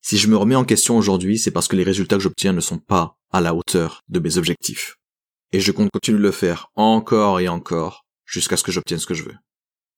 Si 0.00 0.18
je 0.18 0.26
me 0.26 0.36
remets 0.36 0.56
en 0.56 0.64
question 0.64 0.96
aujourd'hui, 0.98 1.38
c'est 1.38 1.52
parce 1.52 1.68
que 1.68 1.76
les 1.76 1.84
résultats 1.84 2.16
que 2.16 2.24
j'obtiens 2.24 2.52
ne 2.52 2.60
sont 2.60 2.80
pas 2.80 3.20
à 3.30 3.40
la 3.40 3.54
hauteur 3.54 4.00
de 4.08 4.18
mes 4.18 4.36
objectifs. 4.36 4.96
Et 5.52 5.60
je 5.60 5.70
compte 5.70 5.90
continuer 5.92 6.18
de 6.18 6.24
le 6.24 6.32
faire 6.32 6.72
encore 6.74 7.38
et 7.38 7.46
encore 7.46 8.04
jusqu'à 8.24 8.56
ce 8.56 8.64
que 8.64 8.72
j'obtienne 8.72 8.98
ce 8.98 9.06
que 9.06 9.14
je 9.14 9.22
veux. 9.22 9.36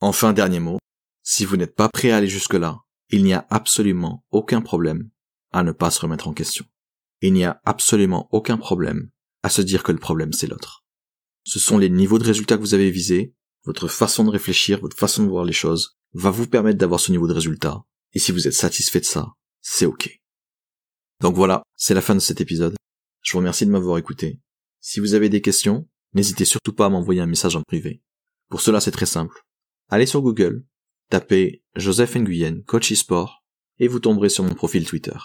Enfin, 0.00 0.34
dernier 0.34 0.60
mot, 0.60 0.78
si 1.24 1.44
vous 1.44 1.56
n'êtes 1.56 1.74
pas 1.74 1.88
prêt 1.88 2.12
à 2.12 2.18
aller 2.18 2.28
jusque-là, 2.28 2.78
il 3.10 3.24
n'y 3.24 3.34
a 3.34 3.44
absolument 3.50 4.24
aucun 4.30 4.60
problème 4.60 5.10
à 5.50 5.64
ne 5.64 5.72
pas 5.72 5.90
se 5.90 6.00
remettre 6.00 6.28
en 6.28 6.32
question 6.32 6.64
il 7.26 7.32
n'y 7.32 7.44
a 7.44 7.58
absolument 7.64 8.28
aucun 8.32 8.58
problème 8.58 9.08
à 9.42 9.48
se 9.48 9.62
dire 9.62 9.82
que 9.82 9.92
le 9.92 9.98
problème 9.98 10.34
c'est 10.34 10.46
l'autre. 10.46 10.84
Ce 11.44 11.58
sont 11.58 11.78
les 11.78 11.88
niveaux 11.88 12.18
de 12.18 12.24
résultats 12.24 12.56
que 12.56 12.62
vous 12.62 12.74
avez 12.74 12.90
visés, 12.90 13.34
votre 13.64 13.88
façon 13.88 14.24
de 14.24 14.30
réfléchir, 14.30 14.80
votre 14.80 14.96
façon 14.96 15.22
de 15.22 15.30
voir 15.30 15.46
les 15.46 15.54
choses, 15.54 15.96
va 16.12 16.30
vous 16.30 16.46
permettre 16.46 16.78
d'avoir 16.78 17.00
ce 17.00 17.12
niveau 17.12 17.26
de 17.26 17.32
résultat, 17.32 17.82
et 18.12 18.18
si 18.18 18.30
vous 18.30 18.46
êtes 18.46 18.52
satisfait 18.52 19.00
de 19.00 19.06
ça, 19.06 19.32
c'est 19.62 19.86
ok. 19.86 20.20
Donc 21.22 21.34
voilà, 21.34 21.62
c'est 21.76 21.94
la 21.94 22.02
fin 22.02 22.14
de 22.14 22.20
cet 22.20 22.42
épisode. 22.42 22.76
Je 23.22 23.32
vous 23.32 23.38
remercie 23.38 23.64
de 23.64 23.70
m'avoir 23.70 23.96
écouté. 23.96 24.40
Si 24.80 25.00
vous 25.00 25.14
avez 25.14 25.30
des 25.30 25.40
questions, 25.40 25.88
n'hésitez 26.12 26.44
surtout 26.44 26.74
pas 26.74 26.86
à 26.86 26.90
m'envoyer 26.90 27.22
un 27.22 27.26
message 27.26 27.56
en 27.56 27.62
privé. 27.62 28.02
Pour 28.50 28.60
cela, 28.60 28.80
c'est 28.80 28.90
très 28.90 29.06
simple. 29.06 29.46
Allez 29.88 30.04
sur 30.04 30.20
Google, 30.20 30.66
tapez 31.10 31.62
Joseph 31.76 32.16
Nguyen, 32.16 32.62
coach 32.66 32.92
e-sport, 32.92 33.44
et 33.78 33.88
vous 33.88 34.00
tomberez 34.00 34.28
sur 34.28 34.44
mon 34.44 34.54
profil 34.54 34.86
Twitter. 34.86 35.16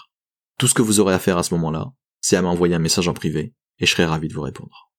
Tout 0.58 0.66
ce 0.66 0.74
que 0.74 0.82
vous 0.82 1.00
aurez 1.00 1.14
à 1.14 1.18
faire 1.18 1.38
à 1.38 1.42
ce 1.42 1.54
moment-là, 1.54 1.92
c'est 2.20 2.36
à 2.36 2.42
m'envoyer 2.42 2.74
un 2.74 2.80
message 2.80 3.08
en 3.08 3.14
privé, 3.14 3.54
et 3.78 3.86
je 3.86 3.90
serai 3.90 4.04
ravi 4.04 4.28
de 4.28 4.34
vous 4.34 4.42
répondre. 4.42 4.92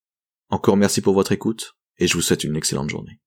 Encore 0.50 0.78
merci 0.78 1.02
pour 1.02 1.14
votre 1.14 1.32
écoute, 1.32 1.78
et 1.98 2.08
je 2.08 2.14
vous 2.14 2.22
souhaite 2.22 2.44
une 2.44 2.56
excellente 2.56 2.90
journée. 2.90 3.20